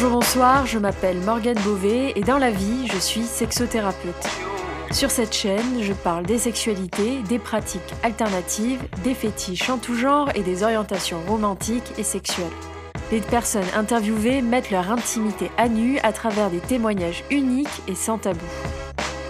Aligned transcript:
Bonjour, 0.00 0.12
bonsoir, 0.12 0.64
je 0.64 0.78
m'appelle 0.78 1.18
Morgane 1.22 1.58
Beauvais 1.64 2.12
et 2.14 2.20
dans 2.20 2.38
la 2.38 2.52
vie, 2.52 2.86
je 2.86 2.98
suis 2.98 3.24
sexothérapeute. 3.24 4.28
Sur 4.92 5.10
cette 5.10 5.34
chaîne, 5.34 5.82
je 5.82 5.92
parle 5.92 6.24
des 6.24 6.38
sexualités, 6.38 7.20
des 7.28 7.40
pratiques 7.40 7.94
alternatives, 8.04 8.80
des 9.02 9.14
fétiches 9.14 9.68
en 9.70 9.76
tout 9.76 9.96
genre 9.96 10.28
et 10.36 10.42
des 10.42 10.62
orientations 10.62 11.18
romantiques 11.26 11.98
et 11.98 12.04
sexuelles. 12.04 12.46
Les 13.10 13.20
personnes 13.20 13.66
interviewées 13.74 14.40
mettent 14.40 14.70
leur 14.70 14.88
intimité 14.88 15.50
à 15.56 15.68
nu 15.68 15.98
à 16.04 16.12
travers 16.12 16.48
des 16.48 16.60
témoignages 16.60 17.24
uniques 17.32 17.82
et 17.88 17.96
sans 17.96 18.18
tabou. 18.18 18.46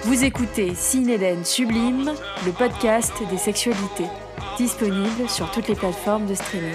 Vous 0.03 0.23
écoutez 0.23 0.75
Cinéden 0.75 1.47
Sublime, 1.47 2.13
le 2.45 2.53
podcast 2.53 3.15
des 3.31 3.39
sexualités, 3.39 4.09
disponible 4.59 5.31
sur 5.31 5.51
toutes 5.51 5.69
les 5.69 5.77
plateformes 5.77 6.27
de 6.27 6.35
streaming. 6.35 6.75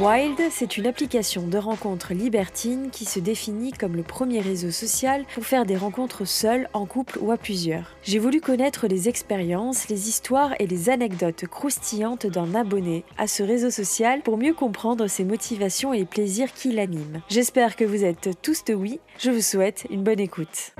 Wild, 0.00 0.40
c'est 0.50 0.78
une 0.78 0.86
application 0.86 1.46
de 1.46 1.58
rencontres 1.58 2.14
libertines 2.14 2.88
qui 2.90 3.04
se 3.04 3.20
définit 3.20 3.72
comme 3.72 3.96
le 3.96 4.02
premier 4.02 4.40
réseau 4.40 4.70
social 4.70 5.26
pour 5.34 5.44
faire 5.44 5.66
des 5.66 5.76
rencontres 5.76 6.24
seules, 6.24 6.70
en 6.72 6.86
couple 6.86 7.18
ou 7.20 7.32
à 7.32 7.36
plusieurs. 7.36 7.94
J'ai 8.02 8.18
voulu 8.18 8.40
connaître 8.40 8.86
les 8.86 9.10
expériences, 9.10 9.90
les 9.90 10.08
histoires 10.08 10.54
et 10.58 10.66
les 10.66 10.88
anecdotes 10.88 11.46
croustillantes 11.46 12.26
d'un 12.26 12.54
abonné 12.54 13.04
à 13.18 13.26
ce 13.26 13.42
réseau 13.42 13.68
social 13.68 14.22
pour 14.22 14.38
mieux 14.38 14.54
comprendre 14.54 15.06
ses 15.06 15.24
motivations 15.24 15.92
et 15.92 16.06
plaisirs 16.06 16.54
qui 16.54 16.72
l'animent. 16.72 17.20
J'espère 17.28 17.76
que 17.76 17.84
vous 17.84 18.02
êtes 18.02 18.40
tous 18.40 18.64
de 18.64 18.72
oui. 18.72 19.00
Je 19.18 19.30
vous 19.30 19.42
souhaite 19.42 19.86
une 19.90 20.02
bonne 20.02 20.20
écoute. 20.20 20.72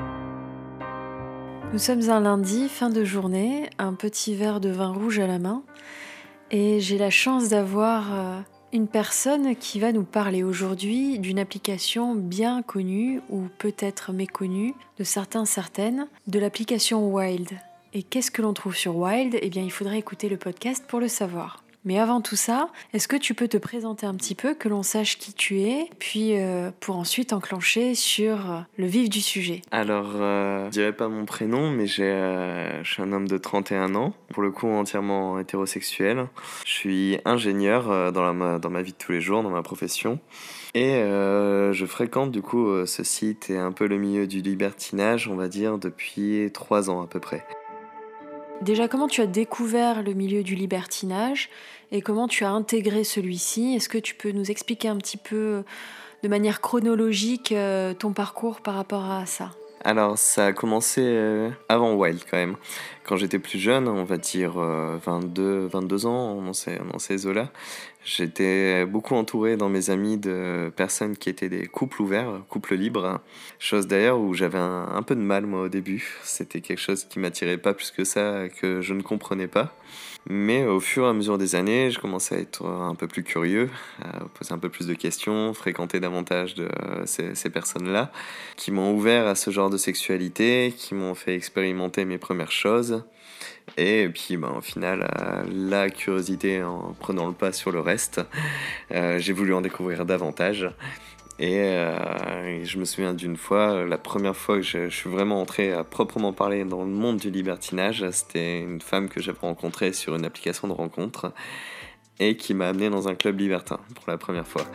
Nous 1.74 1.78
sommes 1.78 2.08
un 2.08 2.20
lundi, 2.20 2.70
fin 2.70 2.88
de 2.88 3.04
journée, 3.04 3.68
un 3.76 3.92
petit 3.92 4.34
verre 4.34 4.60
de 4.60 4.70
vin 4.70 4.94
rouge 4.94 5.18
à 5.18 5.26
la 5.26 5.38
main, 5.38 5.62
et 6.50 6.80
j'ai 6.80 6.96
la 6.96 7.10
chance 7.10 7.50
d'avoir 7.50 8.14
euh, 8.14 8.40
une 8.72 8.86
personne 8.86 9.56
qui 9.56 9.80
va 9.80 9.92
nous 9.92 10.04
parler 10.04 10.42
aujourd'hui 10.42 11.18
d'une 11.18 11.38
application 11.38 12.14
bien 12.14 12.62
connue 12.62 13.20
ou 13.28 13.48
peut-être 13.58 14.12
méconnue 14.12 14.74
de 14.98 15.04
certains 15.04 15.44
certaines, 15.44 16.06
de 16.28 16.38
l'application 16.38 17.12
Wild. 17.12 17.50
Et 17.92 18.02
qu'est-ce 18.04 18.30
que 18.30 18.42
l'on 18.42 18.54
trouve 18.54 18.76
sur 18.76 18.96
Wild? 18.96 19.36
Eh 19.42 19.50
bien, 19.50 19.62
il 19.62 19.72
faudrait 19.72 19.98
écouter 19.98 20.28
le 20.28 20.36
podcast 20.36 20.84
pour 20.86 21.00
le 21.00 21.08
savoir. 21.08 21.64
Mais 21.84 21.98
avant 21.98 22.20
tout 22.20 22.36
ça, 22.36 22.68
est-ce 22.92 23.08
que 23.08 23.16
tu 23.16 23.32
peux 23.32 23.48
te 23.48 23.56
présenter 23.56 24.04
un 24.04 24.14
petit 24.14 24.34
peu, 24.34 24.54
que 24.54 24.68
l'on 24.68 24.82
sache 24.82 25.18
qui 25.18 25.32
tu 25.32 25.62
es, 25.62 25.88
puis 25.98 26.38
euh, 26.38 26.70
pour 26.80 26.96
ensuite 26.96 27.32
enclencher 27.32 27.94
sur 27.94 28.50
euh, 28.50 28.60
le 28.76 28.86
vif 28.86 29.08
du 29.08 29.22
sujet? 29.22 29.62
Alors, 29.70 30.12
euh, 30.16 30.66
je 30.66 30.70
dirais 30.70 30.92
pas 30.92 31.08
mon 31.08 31.24
prénom, 31.24 31.70
mais 31.70 31.86
j'ai, 31.86 32.04
euh, 32.04 32.84
je 32.84 32.92
suis 32.92 33.02
un 33.02 33.12
homme 33.12 33.26
de 33.26 33.38
31 33.38 33.94
ans, 33.94 34.12
pour 34.28 34.42
le 34.42 34.50
coup 34.50 34.68
entièrement 34.68 35.38
hétérosexuel. 35.38 36.26
Je 36.66 36.70
suis 36.70 37.18
ingénieur 37.24 38.12
dans, 38.12 38.30
la, 38.30 38.58
dans 38.58 38.70
ma 38.70 38.82
vie 38.82 38.92
de 38.92 38.98
tous 38.98 39.12
les 39.12 39.22
jours, 39.22 39.42
dans 39.42 39.50
ma 39.50 39.62
profession. 39.62 40.18
Et 40.74 41.00
je 41.02 41.84
fréquente 41.86 42.30
du 42.30 42.42
coup 42.42 42.86
ce 42.86 43.02
site 43.02 43.50
et 43.50 43.58
un 43.58 43.72
peu 43.72 43.86
le 43.86 43.96
milieu 43.96 44.26
du 44.26 44.40
libertinage, 44.40 45.28
on 45.28 45.34
va 45.34 45.48
dire, 45.48 45.78
depuis 45.78 46.50
trois 46.52 46.90
ans 46.90 47.02
à 47.02 47.06
peu 47.06 47.18
près. 47.18 47.44
Déjà, 48.60 48.88
comment 48.88 49.08
tu 49.08 49.22
as 49.22 49.26
découvert 49.26 50.02
le 50.02 50.12
milieu 50.12 50.42
du 50.42 50.54
libertinage 50.54 51.48
et 51.92 52.02
comment 52.02 52.28
tu 52.28 52.44
as 52.44 52.50
intégré 52.50 53.04
celui-ci? 53.04 53.74
Est-ce 53.74 53.88
que 53.88 53.96
tu 53.96 54.14
peux 54.14 54.32
nous 54.32 54.50
expliquer 54.50 54.88
un 54.88 54.96
petit 54.96 55.16
peu 55.16 55.64
de 56.22 56.28
manière 56.28 56.60
chronologique 56.60 57.52
euh, 57.52 57.94
ton 57.94 58.12
parcours 58.12 58.60
par 58.60 58.74
rapport 58.74 59.10
à 59.10 59.24
ça? 59.24 59.52
Alors, 59.82 60.18
ça 60.18 60.46
a 60.46 60.52
commencé 60.52 61.00
euh, 61.02 61.50
avant 61.68 61.94
Wild 61.94 62.20
quand 62.30 62.36
même. 62.36 62.56
Quand 63.04 63.16
j'étais 63.16 63.38
plus 63.38 63.58
jeune, 63.58 63.88
on 63.88 64.04
va 64.04 64.18
dire 64.18 64.52
22, 64.52 65.42
euh, 65.42 65.68
22 65.72 66.06
ans, 66.06 66.42
dans 66.42 66.52
ces, 66.98 67.26
eaux-là, 67.26 67.50
j'étais 68.04 68.84
beaucoup 68.84 69.14
entouré 69.14 69.56
dans 69.56 69.70
mes 69.70 69.88
amis 69.88 70.18
de 70.18 70.70
personnes 70.76 71.16
qui 71.16 71.30
étaient 71.30 71.48
des 71.48 71.66
couples 71.66 72.02
ouverts, 72.02 72.42
couples 72.48 72.74
libres. 72.74 73.20
Chose 73.58 73.86
d'ailleurs 73.86 74.20
où 74.20 74.34
j'avais 74.34 74.58
un, 74.58 74.88
un, 74.94 75.02
peu 75.02 75.14
de 75.14 75.20
mal 75.20 75.46
moi 75.46 75.62
au 75.62 75.68
début. 75.68 76.18
C'était 76.24 76.60
quelque 76.60 76.80
chose 76.80 77.04
qui 77.04 77.18
m'attirait 77.18 77.58
pas 77.58 77.72
plus 77.72 77.90
que 77.90 78.04
ça, 78.04 78.48
que 78.48 78.82
je 78.82 78.92
ne 78.92 79.02
comprenais 79.02 79.48
pas. 79.48 79.74
Mais 80.28 80.64
au 80.64 80.80
fur 80.80 81.06
et 81.06 81.08
à 81.08 81.12
mesure 81.12 81.38
des 81.38 81.54
années, 81.54 81.90
je 81.90 81.98
commençais 81.98 82.36
à 82.36 82.38
être 82.38 82.66
un 82.66 82.94
peu 82.94 83.08
plus 83.08 83.24
curieux, 83.24 83.70
à 84.02 84.24
poser 84.34 84.52
un 84.52 84.58
peu 84.58 84.68
plus 84.68 84.86
de 84.86 84.94
questions, 84.94 85.54
fréquenter 85.54 85.98
davantage 85.98 86.54
de 86.54 86.68
ces, 87.06 87.34
ces 87.34 87.50
personnes-là, 87.50 88.12
qui 88.56 88.70
m'ont 88.70 88.92
ouvert 88.92 89.26
à 89.26 89.34
ce 89.34 89.50
genre 89.50 89.70
de 89.70 89.78
sexualité, 89.78 90.74
qui 90.76 90.94
m'ont 90.94 91.14
fait 91.14 91.34
expérimenter 91.34 92.04
mes 92.04 92.18
premières 92.18 92.52
choses. 92.52 93.02
Et 93.76 94.08
puis, 94.08 94.36
ben, 94.36 94.52
au 94.56 94.60
final, 94.60 95.08
la 95.50 95.90
curiosité 95.90 96.62
en 96.62 96.94
prenant 96.98 97.28
le 97.28 97.34
pas 97.34 97.52
sur 97.52 97.70
le 97.70 97.80
reste, 97.80 98.20
euh, 98.92 99.18
j'ai 99.18 99.32
voulu 99.32 99.54
en 99.54 99.60
découvrir 99.60 100.04
davantage. 100.04 100.68
Et 101.42 101.58
euh, 101.58 102.62
je 102.66 102.76
me 102.76 102.84
souviens 102.84 103.14
d'une 103.14 103.38
fois, 103.38 103.86
la 103.86 103.96
première 103.96 104.36
fois 104.36 104.56
que 104.56 104.62
je, 104.62 104.90
je, 104.90 104.94
suis 104.94 105.08
vraiment 105.08 105.40
entré 105.40 105.72
à 105.72 105.84
proprement 105.84 106.34
parler 106.34 106.66
dans 106.66 106.82
le 106.82 106.90
monde 106.90 107.16
du 107.16 107.30
libertinage, 107.30 108.04
c'était 108.10 108.60
une 108.60 108.82
femme 108.82 109.08
que 109.08 109.22
j'avais 109.22 109.38
rencontrée 109.40 109.94
sur 109.94 110.14
une 110.14 110.26
application 110.26 110.68
de 110.68 110.74
rencontre 110.74 111.32
et 112.18 112.36
qui 112.36 112.52
m'a 112.52 112.68
amené 112.68 112.90
dans 112.90 113.08
un 113.08 113.14
club 113.14 113.40
libertin 113.40 113.80
pour 113.94 114.04
la 114.06 114.18
première 114.18 114.46
fois. 114.46 114.66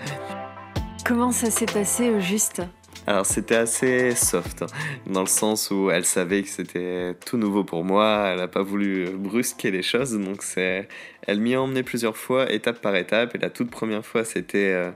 Comment 1.05 1.31
ça 1.31 1.51
s'est 1.51 1.67
passé 1.67 2.09
au 2.09 2.19
juste? 2.19 2.63
Alors 3.07 3.25
c'était 3.25 3.55
assez 3.55 4.16
soft, 4.16 4.63
hein, 4.63 4.67
dans 5.05 5.21
le 5.21 5.27
sens 5.27 5.69
où 5.71 5.91
elle 5.91 6.05
savait 6.05 6.41
que 6.43 6.49
c'était 6.49 7.16
tout 7.25 7.38
nouveau 7.38 7.63
pour 7.63 7.83
moi, 7.83 8.29
elle 8.31 8.38
n'a 8.38 8.47
pas 8.47 8.63
voulu 8.63 9.09
brusquer 9.11 9.71
les 9.71 9.83
choses, 9.83 10.17
donc 10.17 10.41
c'est, 10.41 10.88
elle 11.27 11.39
m'y 11.39 11.53
a 11.53 11.61
emmené 11.61 11.83
plusieurs 11.83 12.17
fois, 12.17 12.51
étape 12.51 12.81
par 12.81 12.95
étape, 12.95 13.35
et 13.35 13.38
la 13.38 13.49
toute 13.49 13.69
première 13.69 14.05
fois 14.05 14.23
c'était 14.23 14.71
euh, 14.71 14.91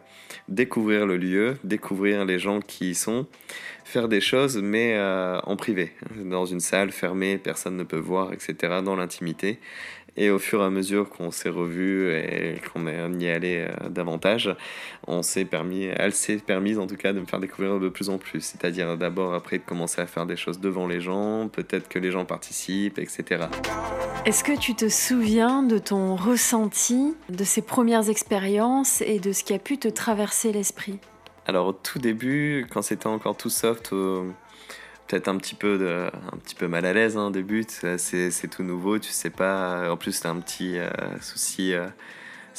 découvrir 0.47 1.05
le 1.05 1.17
lieu, 1.17 1.57
découvrir 1.63 2.25
les 2.25 2.39
gens 2.39 2.61
qui 2.61 2.91
y 2.91 2.95
sont, 2.95 3.27
faire 3.89 4.07
des 4.07 4.21
choses, 4.21 4.57
mais 4.57 4.93
euh, 4.95 5.39
en 5.43 5.55
privé, 5.55 5.91
dans 6.23 6.45
une 6.45 6.59
salle 6.59 6.91
fermée, 6.91 7.37
personne 7.37 7.75
ne 7.75 7.83
peut 7.83 7.97
voir, 7.97 8.33
etc., 8.33 8.55
dans 8.83 8.95
l'intimité. 8.95 9.59
Et 10.21 10.29
au 10.29 10.37
fur 10.37 10.61
et 10.61 10.65
à 10.65 10.69
mesure 10.69 11.07
qu'on 11.07 11.31
s'est 11.31 11.47
revus 11.47 12.11
et 12.13 12.61
qu'on 12.73 12.85
y 13.17 13.25
est 13.25 13.31
allé 13.31 13.67
euh, 13.69 13.87
davantage, 13.89 14.53
on 15.07 15.23
s'est 15.23 15.45
permis, 15.45 15.85
elle 15.85 16.11
s'est 16.11 16.35
permise 16.35 16.77
en 16.77 16.87
tout 16.87 16.97
cas 16.97 17.13
de 17.13 17.21
me 17.21 17.25
faire 17.25 17.39
découvrir 17.39 17.79
de 17.79 17.87
plus 17.87 18.09
en 18.09 18.17
plus. 18.17 18.41
C'est-à-dire 18.41 18.97
d'abord 18.97 19.33
après 19.33 19.59
de 19.59 19.63
commencer 19.63 20.01
à 20.01 20.07
faire 20.07 20.25
des 20.25 20.35
choses 20.35 20.59
devant 20.59 20.87
les 20.87 20.99
gens, 20.99 21.47
peut-être 21.47 21.87
que 21.87 21.99
les 21.99 22.11
gens 22.11 22.25
participent, 22.25 22.99
etc. 22.99 23.45
Est-ce 24.25 24.43
que 24.43 24.59
tu 24.59 24.75
te 24.75 24.89
souviens 24.89 25.63
de 25.63 25.77
ton 25.77 26.17
ressenti, 26.17 27.15
de 27.29 27.45
ces 27.45 27.61
premières 27.61 28.09
expériences 28.09 29.01
et 29.01 29.19
de 29.19 29.31
ce 29.31 29.45
qui 29.45 29.53
a 29.53 29.59
pu 29.59 29.77
te 29.77 29.87
traverser 29.87 30.51
l'esprit? 30.51 30.99
Alors 31.45 31.67
au 31.67 31.73
tout 31.73 31.97
début, 31.97 32.67
quand 32.69 32.81
c'était 32.81 33.07
encore 33.07 33.37
tout 33.37 33.49
soft, 33.49 33.93
euh, 33.93 34.29
peut-être 35.09 35.27
un 35.27 35.37
petit 35.37 35.55
peu 35.55 35.77
de, 35.77 36.07
un 36.31 36.37
petit 36.37 36.55
peu 36.55 36.67
mal 36.67 36.85
à 36.85 36.93
l'aise 36.93 37.17
hein, 37.17 37.27
au 37.27 37.31
début 37.31 37.65
c'est 37.67 38.47
tout 38.49 38.63
nouveau 38.63 38.99
tu 38.99 39.11
sais 39.11 39.31
pas 39.31 39.91
en 39.91 39.97
plus 39.97 40.19
t'as 40.21 40.29
un 40.29 40.39
petit 40.39 40.77
euh, 40.77 40.89
souci 41.19 41.73
euh, 41.73 41.87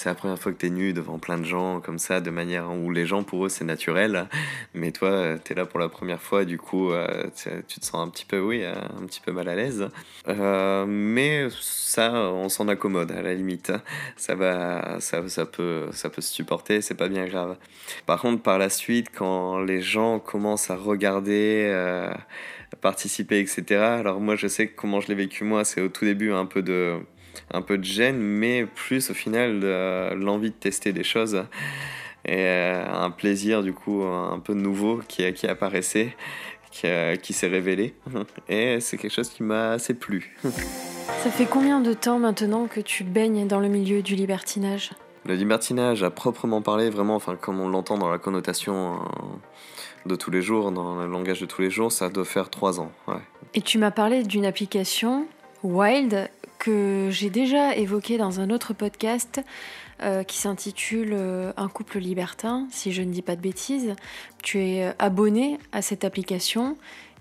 c'est 0.00 0.08
la 0.08 0.14
première 0.14 0.38
fois 0.38 0.50
que 0.50 0.56
tu 0.56 0.66
es 0.66 0.70
nu 0.70 0.94
devant 0.94 1.18
plein 1.18 1.36
de 1.36 1.44
gens 1.44 1.80
comme 1.80 1.98
ça, 1.98 2.22
de 2.22 2.30
manière 2.30 2.72
où 2.72 2.90
les 2.90 3.04
gens 3.04 3.22
pour 3.22 3.44
eux 3.44 3.48
c'est 3.50 3.66
naturel, 3.66 4.28
mais 4.72 4.92
toi 4.92 5.36
tu 5.44 5.52
es 5.52 5.54
là 5.54 5.66
pour 5.66 5.78
la 5.78 5.90
première 5.90 6.22
fois, 6.22 6.46
du 6.46 6.56
coup 6.56 6.90
euh, 6.90 7.24
tu 7.68 7.80
te 7.80 7.84
sens 7.84 7.96
un 7.96 8.08
petit 8.08 8.24
peu, 8.24 8.40
oui, 8.40 8.64
un 8.64 9.04
petit 9.06 9.20
peu 9.20 9.30
mal 9.30 9.46
à 9.46 9.54
l'aise. 9.54 9.90
Euh, 10.26 10.86
mais 10.88 11.48
ça, 11.60 12.12
on 12.12 12.48
s'en 12.48 12.68
accommode 12.68 13.12
à 13.12 13.20
la 13.20 13.34
limite. 13.34 13.72
Ça 14.16 14.34
va, 14.34 15.00
ça, 15.00 15.28
ça, 15.28 15.44
peut, 15.44 15.88
ça 15.92 16.08
peut 16.08 16.22
se 16.22 16.32
supporter, 16.32 16.80
c'est 16.80 16.94
pas 16.94 17.08
bien 17.08 17.26
grave. 17.26 17.58
Par 18.06 18.22
contre, 18.22 18.42
par 18.42 18.58
la 18.58 18.70
suite, 18.70 19.08
quand 19.14 19.60
les 19.60 19.82
gens 19.82 20.18
commencent 20.18 20.70
à 20.70 20.76
regarder, 20.76 21.66
euh, 21.68 22.10
participer, 22.80 23.38
etc. 23.40 23.82
Alors 23.82 24.18
moi 24.20 24.36
je 24.36 24.46
sais 24.46 24.68
comment 24.68 25.02
je 25.02 25.08
l'ai 25.08 25.14
vécu 25.14 25.44
moi, 25.44 25.66
c'est 25.66 25.82
au 25.82 25.88
tout 25.88 26.06
début 26.06 26.32
un 26.32 26.46
peu 26.46 26.62
de 26.62 27.00
un 27.52 27.62
peu 27.62 27.78
de 27.78 27.84
gêne, 27.84 28.18
mais 28.18 28.66
plus 28.66 29.10
au 29.10 29.14
final 29.14 29.60
euh, 29.62 30.14
l'envie 30.14 30.50
de 30.50 30.54
tester 30.54 30.92
des 30.92 31.04
choses 31.04 31.44
et 32.24 32.36
euh, 32.36 32.84
un 32.86 33.10
plaisir 33.10 33.62
du 33.62 33.72
coup 33.72 34.02
un 34.02 34.38
peu 34.38 34.54
nouveau 34.54 35.00
qui, 35.08 35.32
qui 35.32 35.46
apparaissait, 35.46 36.14
qui, 36.70 36.86
euh, 36.86 37.16
qui 37.16 37.32
s'est 37.32 37.48
révélé. 37.48 37.94
Et 38.48 38.78
c'est 38.80 38.98
quelque 38.98 39.14
chose 39.14 39.30
qui 39.30 39.42
m'a 39.42 39.72
assez 39.72 39.94
plu. 39.94 40.36
Ça 40.42 41.30
fait 41.30 41.46
combien 41.46 41.80
de 41.80 41.92
temps 41.92 42.18
maintenant 42.18 42.66
que 42.66 42.80
tu 42.80 43.04
baignes 43.04 43.46
dans 43.46 43.58
le 43.60 43.68
milieu 43.68 44.02
du 44.02 44.14
libertinage? 44.14 44.90
Le 45.26 45.34
libertinage, 45.34 46.02
à 46.02 46.10
proprement 46.10 46.62
parler, 46.62 46.88
vraiment, 46.88 47.14
enfin 47.14 47.36
comme 47.36 47.60
on 47.60 47.68
l'entend 47.68 47.98
dans 47.98 48.10
la 48.10 48.18
connotation 48.18 48.98
de 50.06 50.16
tous 50.16 50.30
les 50.30 50.40
jours, 50.40 50.72
dans 50.72 50.96
le 50.96 51.06
langage 51.06 51.40
de 51.40 51.46
tous 51.46 51.60
les 51.60 51.70
jours, 51.70 51.92
ça 51.92 52.08
doit 52.08 52.24
faire 52.24 52.48
trois 52.48 52.80
ans. 52.80 52.90
Ouais. 53.06 53.20
Et 53.54 53.60
tu 53.60 53.78
m'as 53.78 53.90
parlé 53.90 54.22
d'une 54.22 54.46
application 54.46 55.26
Wild 55.62 56.30
que 56.60 57.08
j'ai 57.10 57.30
déjà 57.30 57.74
évoqué 57.74 58.18
dans 58.18 58.38
un 58.38 58.50
autre 58.50 58.74
podcast 58.74 59.40
euh, 60.02 60.22
qui 60.22 60.36
s'intitule 60.36 61.12
euh, 61.12 61.52
Un 61.56 61.68
couple 61.68 61.98
libertin, 61.98 62.68
si 62.70 62.92
je 62.92 63.02
ne 63.02 63.10
dis 63.10 63.22
pas 63.22 63.34
de 63.34 63.40
bêtises. 63.40 63.96
Tu 64.42 64.60
es 64.60 64.94
abonné 64.98 65.58
à 65.72 65.80
cette 65.82 66.04
application 66.04 66.76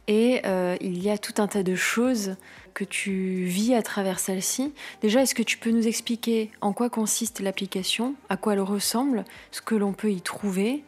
et 0.08 0.42
euh, 0.46 0.76
il 0.82 1.02
y 1.02 1.10
a 1.10 1.18
tout 1.18 1.36
un 1.42 1.48
tas 1.48 1.64
de 1.64 1.76
choses 1.76 2.36
que 2.74 2.84
tu 2.84 3.46
vis 3.46 3.74
à 3.76 3.82
travers 3.82 4.20
celle-ci. 4.20 4.74
Déjà, 5.02 5.22
est-ce 5.22 5.36
que 5.36 5.44
tu 5.44 5.58
peux 5.58 5.72
nous 5.72 5.88
expliquer 5.88 6.52
en 6.60 6.74
quoi 6.74 6.90
consiste 6.90 7.40
l'application, 7.40 8.16
à 8.28 8.36
quoi 8.36 8.54
elle 8.54 8.62
ressemble, 8.62 9.24
ce 9.52 9.62
que 9.62 9.76
l'on 9.76 9.94
peut 9.94 10.12
y 10.12 10.22
trouver 10.22 10.84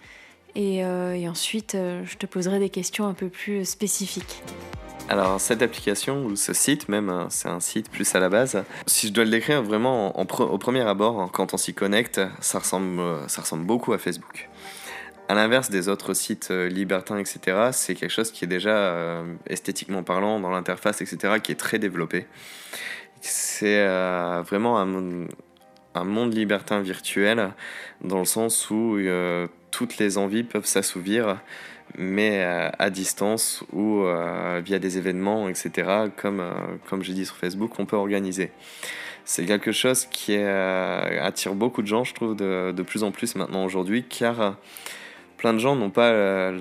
et, 0.56 0.84
euh, 0.84 1.30
ensuite, 1.30 1.76
euh, 1.76 2.04
je 2.06 2.18
te 2.18 2.26
poserai 2.26 2.60
des 2.60 2.70
questions 2.70 3.08
un 3.08 3.14
peu 3.14 3.30
plus 3.30 3.66
spécifiques. 3.66 4.44
Alors 5.10 5.42
cette 5.42 5.62
application 5.62 6.24
ou 6.24 6.36
ce 6.38 6.54
site 6.54 6.88
même, 6.88 7.10
hein, 7.10 7.28
c'est 7.30 7.50
un 7.50 7.60
site 7.60 7.90
plus 7.90 8.16
à 8.16 8.20
la 8.20 8.30
base. 8.30 8.64
Si 8.86 9.08
je 9.08 9.14
dois 9.14 9.26
le 9.26 9.32
décrire 9.32 9.62
vraiment 9.62 10.18
au 10.18 10.58
premier 10.58 10.82
abord, 10.82 11.30
quand 11.34 11.54
on 11.54 11.58
s'y 11.58 11.74
connecte, 11.74 12.22
ça 12.40 12.60
ressemble, 12.60 13.02
ça 13.28 13.42
ressemble 13.42 13.66
beaucoup 13.66 13.92
à 13.92 13.98
Facebook. 13.98 14.48
À 15.32 15.34
l'inverse 15.34 15.70
des 15.70 15.88
autres 15.88 16.14
sites 16.14 16.50
euh, 16.52 16.68
libertins, 16.68 17.18
etc., 17.18 17.70
c'est 17.72 17.96
quelque 17.96 18.12
chose 18.12 18.32
qui 18.32 18.44
est 18.44 18.50
déjà 18.50 18.76
euh, 18.76 19.36
esthétiquement 19.48 20.04
parlant 20.04 20.42
dans 20.42 20.50
l'interface, 20.50 21.02
etc., 21.02 21.36
qui 21.42 21.54
est 21.54 21.56
très 21.56 21.80
développé. 21.80 22.26
C'est 23.22 23.80
euh, 23.80 24.42
vraiment 24.46 24.78
un, 24.78 26.04
monde 26.04 26.34
libertin 26.34 26.82
virtuel 26.82 27.54
dans 28.02 28.20
le 28.20 28.26
sens 28.26 28.70
où 28.72 28.98
toutes 29.82 29.98
les 29.98 30.18
envies 30.18 30.44
peuvent 30.44 30.66
s'assouvir, 30.66 31.40
mais 31.98 32.44
à 32.44 32.90
distance 32.90 33.64
ou 33.74 34.04
via 34.64 34.80
des 34.80 34.98
événements, 34.98 35.50
etc., 35.50 36.10
comme, 36.16 36.44
comme 36.88 37.04
j'ai 37.04 37.14
dit 37.14 37.26
sur 37.26 37.36
Facebook, 37.36 37.80
on 37.80 37.86
peut 37.86 37.98
organiser 37.98 38.52
c'est 39.24 39.46
quelque 39.46 39.72
chose 39.72 40.06
qui 40.06 40.36
attire 40.36 41.54
beaucoup 41.54 41.82
de 41.82 41.88
gens, 41.88 42.04
je 42.04 42.14
trouve, 42.14 42.36
de, 42.36 42.82
plus 42.82 43.04
en 43.04 43.12
plus 43.12 43.36
maintenant 43.36 43.64
aujourd'hui, 43.66 44.04
car 44.04 44.56
plein 45.42 45.54
de 45.54 45.60
gens 45.60 45.76
n'ont 45.76 45.90
pas 45.90 46.12
euh, 46.12 46.52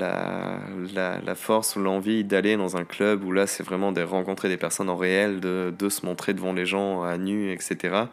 la, 0.94 1.20
la, 1.20 1.34
force 1.34 1.76
ou 1.76 1.81
l'envie 1.81 2.25
d'aller 2.25 2.56
dans 2.56 2.78
un 2.78 2.84
club 2.84 3.25
où 3.25 3.31
là 3.31 3.46
c'est 3.46 3.62
vraiment 3.62 3.93
de 3.93 4.00
rencontrer 4.00 4.49
des 4.49 4.56
personnes 4.56 4.88
en 4.88 4.96
réel, 4.96 5.38
de, 5.38 5.75
de, 5.78 5.88
se 5.90 6.06
montrer 6.06 6.32
devant 6.32 6.55
les 6.55 6.64
gens 6.64 7.02
à 7.02 7.19
nu, 7.19 7.52
etc. 7.52 8.05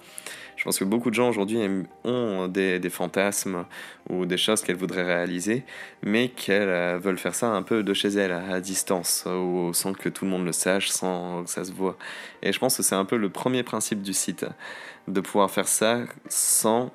Je 0.57 0.63
pense 0.63 0.80
que 0.80 0.83
beaucoup 0.83 1.12
de 1.12 1.15
gens 1.15 1.30
aujourd'hui 1.30 1.59
ont 2.04 2.48
des, 2.48 2.89
fantasmes 2.89 3.65
ou 4.09 4.25
des 4.25 4.38
choses 4.38 4.63
qu'elles 4.63 4.75
voudraient 4.75 5.06
réaliser, 5.06 5.63
mais 6.01 6.30
qu'elles 6.30 6.68
euh, 6.68 6.98
veulent 6.98 7.19
faire 7.19 7.36
ça 7.36 7.50
un 7.50 7.62
peu 7.62 7.83
de 7.83 7.94
chez 7.94 8.09
elles, 8.09 8.31
à 8.31 8.59
distance, 8.59 9.25
ou 9.27 9.71
sans 9.74 9.94
que 9.94 10.09
tout 10.09 10.25
le 10.25 10.31
monde 10.31 10.45
le 10.45 10.51
sache, 10.51 10.89
sans 10.89 11.44
que 11.44 11.50
ça 11.50 11.63
se 11.63 11.71
voit. 11.71 11.95
Et 12.42 12.51
je 12.51 12.59
pense 12.59 12.75
que 12.75 12.83
c'est 12.83 12.95
un 12.95 13.06
peu 13.06 13.18
le 13.18 13.30
premier 13.30 13.62
principe 13.62 14.01
du 14.01 14.13
site, 14.13 14.45
de 15.07 15.21
pouvoir 15.21 15.51
faire 15.51 15.68
ça 15.68 16.00
sans 16.27 16.92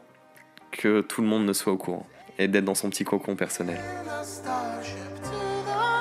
que 0.73 1.01
tout 1.01 1.23
le 1.23 1.29
monde 1.29 1.47
ne 1.47 1.53
soit 1.53 1.73
au 1.73 1.77
courant 1.77 2.07
et 2.39 2.49
d'être 2.49 2.65
dans 2.65 2.75
son 2.75 2.91
petit 2.91 3.05
cocon 3.05 3.37
personnel. 3.37 3.81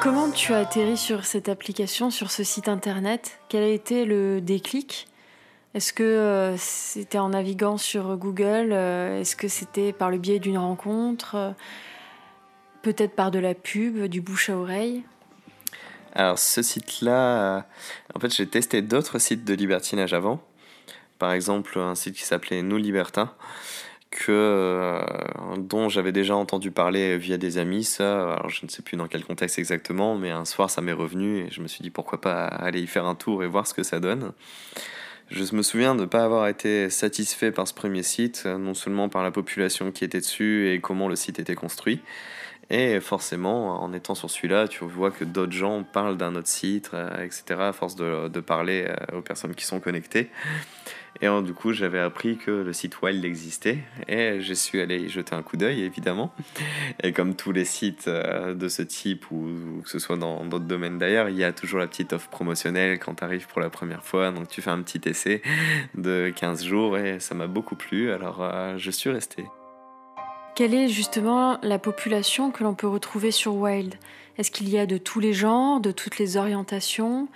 Comment 0.01 0.31
tu 0.31 0.51
as 0.53 0.59
atterri 0.59 0.97
sur 0.97 1.25
cette 1.25 1.47
application, 1.47 2.09
sur 2.09 2.31
ce 2.31 2.43
site 2.43 2.67
internet? 2.67 3.39
Quel 3.49 3.61
a 3.61 3.67
été 3.67 4.05
le 4.05 4.41
déclic? 4.41 5.07
Est-ce 5.73 5.93
que 5.93 6.03
euh, 6.03 6.57
c'était 6.57 7.17
en 7.17 7.29
naviguant 7.29 7.77
sur 7.77 8.17
Google 8.17 8.71
euh, 8.71 9.21
Est-ce 9.21 9.35
que 9.35 9.47
c'était 9.47 9.93
par 9.93 10.09
le 10.09 10.17
biais 10.17 10.39
d'une 10.39 10.57
rencontre 10.57 11.53
Peut-être 12.81 13.15
par 13.15 13.31
de 13.31 13.39
la 13.39 13.53
pub, 13.53 14.03
du 14.05 14.21
bouche 14.21 14.49
à 14.49 14.57
oreille? 14.57 15.03
Alors 16.13 16.39
ce 16.39 16.61
site-là, 16.61 17.57
euh, 17.57 17.61
en 18.15 18.19
fait 18.19 18.35
j'ai 18.35 18.47
testé 18.47 18.81
d'autres 18.81 19.17
sites 19.19 19.45
de 19.45 19.53
libertinage 19.53 20.13
avant. 20.13 20.41
Par 21.19 21.31
exemple 21.31 21.79
un 21.79 21.95
site 21.95 22.15
qui 22.15 22.23
s'appelait 22.23 22.63
Nous 22.63 22.77
Libertins 22.77 23.33
euh, 24.29 25.01
dont 25.57 25.89
j'avais 25.89 26.11
déjà 26.11 26.35
entendu 26.35 26.71
parler 26.71 27.17
via 27.17 27.37
des 27.37 27.57
amis, 27.57 27.83
ça, 27.83 28.33
alors 28.33 28.49
je 28.49 28.65
ne 28.65 28.69
sais 28.69 28.81
plus 28.81 28.97
dans 28.97 29.07
quel 29.07 29.23
contexte 29.23 29.57
exactement, 29.57 30.15
mais 30.15 30.31
un 30.31 30.45
soir 30.45 30.69
ça 30.69 30.81
m'est 30.81 30.91
revenu 30.91 31.39
et 31.39 31.49
je 31.49 31.61
me 31.61 31.67
suis 31.67 31.81
dit 31.81 31.89
pourquoi 31.89 32.21
pas 32.21 32.45
aller 32.45 32.81
y 32.81 32.87
faire 32.87 33.05
un 33.05 33.15
tour 33.15 33.43
et 33.43 33.47
voir 33.47 33.67
ce 33.67 33.73
que 33.73 33.83
ça 33.83 33.99
donne. 33.99 34.31
Je 35.33 35.55
me 35.55 35.61
souviens 35.61 35.95
de 35.95 36.01
ne 36.01 36.05
pas 36.05 36.25
avoir 36.25 36.49
été 36.49 36.89
satisfait 36.89 37.51
par 37.51 37.65
ce 37.65 37.73
premier 37.73 38.03
site, 38.03 38.45
non 38.45 38.73
seulement 38.73 39.07
par 39.07 39.23
la 39.23 39.31
population 39.31 39.93
qui 39.93 40.03
était 40.03 40.19
dessus 40.19 40.69
et 40.69 40.81
comment 40.81 41.07
le 41.07 41.15
site 41.15 41.39
était 41.39 41.55
construit, 41.55 42.01
et 42.69 42.99
forcément, 42.99 43.81
en 43.81 43.93
étant 43.93 44.13
sur 44.13 44.29
celui-là, 44.29 44.67
tu 44.67 44.83
vois 44.83 45.09
que 45.09 45.23
d'autres 45.23 45.53
gens 45.53 45.83
parlent 45.83 46.17
d'un 46.17 46.35
autre 46.35 46.49
site, 46.49 46.91
euh, 46.93 47.23
etc., 47.23 47.43
à 47.59 47.73
force 47.73 47.95
de, 47.95 48.27
de 48.27 48.39
parler 48.41 48.87
euh, 48.87 49.19
aux 49.19 49.21
personnes 49.21 49.55
qui 49.55 49.63
sont 49.63 49.79
connectées. 49.79 50.29
Et 51.19 51.27
du 51.43 51.53
coup, 51.53 51.73
j'avais 51.73 51.99
appris 51.99 52.37
que 52.37 52.49
le 52.49 52.73
site 52.73 53.01
Wild 53.01 53.23
existait 53.25 53.79
et 54.07 54.39
je 54.41 54.53
suis 54.53 54.79
allé 54.79 54.99
y 55.01 55.09
jeter 55.09 55.35
un 55.35 55.43
coup 55.43 55.57
d'œil, 55.57 55.83
évidemment. 55.83 56.33
Et 57.03 57.11
comme 57.11 57.35
tous 57.35 57.51
les 57.51 57.65
sites 57.65 58.07
euh, 58.07 58.55
de 58.55 58.67
ce 58.69 58.81
type, 58.81 59.29
ou, 59.29 59.81
que 59.83 59.89
ce 59.89 59.99
soit 59.99 60.17
dans 60.17 60.45
d'autres 60.45 60.65
domaines 60.65 60.97
d'ailleurs, 60.97 61.29
il 61.29 61.35
y 61.35 61.43
a 61.43 61.51
toujours 61.51 61.79
la 61.79 61.87
petite 61.87 62.13
offre 62.13 62.29
promotionnelle 62.29 62.97
quand 62.97 63.15
tu 63.15 63.23
arrives 63.23 63.47
pour 63.47 63.61
la 63.61 63.69
première 63.69 64.03
fois. 64.03 64.31
Donc 64.31 64.47
tu 64.47 64.61
fais 64.61 64.71
un 64.71 64.81
petit 64.81 65.01
essai 65.07 65.41
de 65.95 66.31
15 66.35 66.63
jours 66.63 66.97
et 66.97 67.19
ça 67.19 67.35
m'a 67.35 67.47
beaucoup 67.47 67.75
plu, 67.75 68.11
alors 68.11 68.41
euh, 68.41 68.77
je 68.77 68.89
suis 68.89 69.09
resté. 69.09 69.45
Quelle 70.55 70.73
est 70.73 70.87
justement 70.87 71.59
la 71.61 71.77
population 71.77 72.51
que 72.51 72.63
l'on 72.63 72.73
peut 72.73 72.87
retrouver 72.87 73.31
sur 73.31 73.55
Wild? 73.55 73.95
Est-ce 74.37 74.49
qu'il 74.49 74.69
y 74.69 74.79
a 74.79 74.85
de 74.85 74.97
tous 74.97 75.19
les 75.19 75.33
genres, 75.33 75.81
de 75.81 75.91
toutes 75.91 76.17
les 76.17 76.37
orientations? 76.37 77.27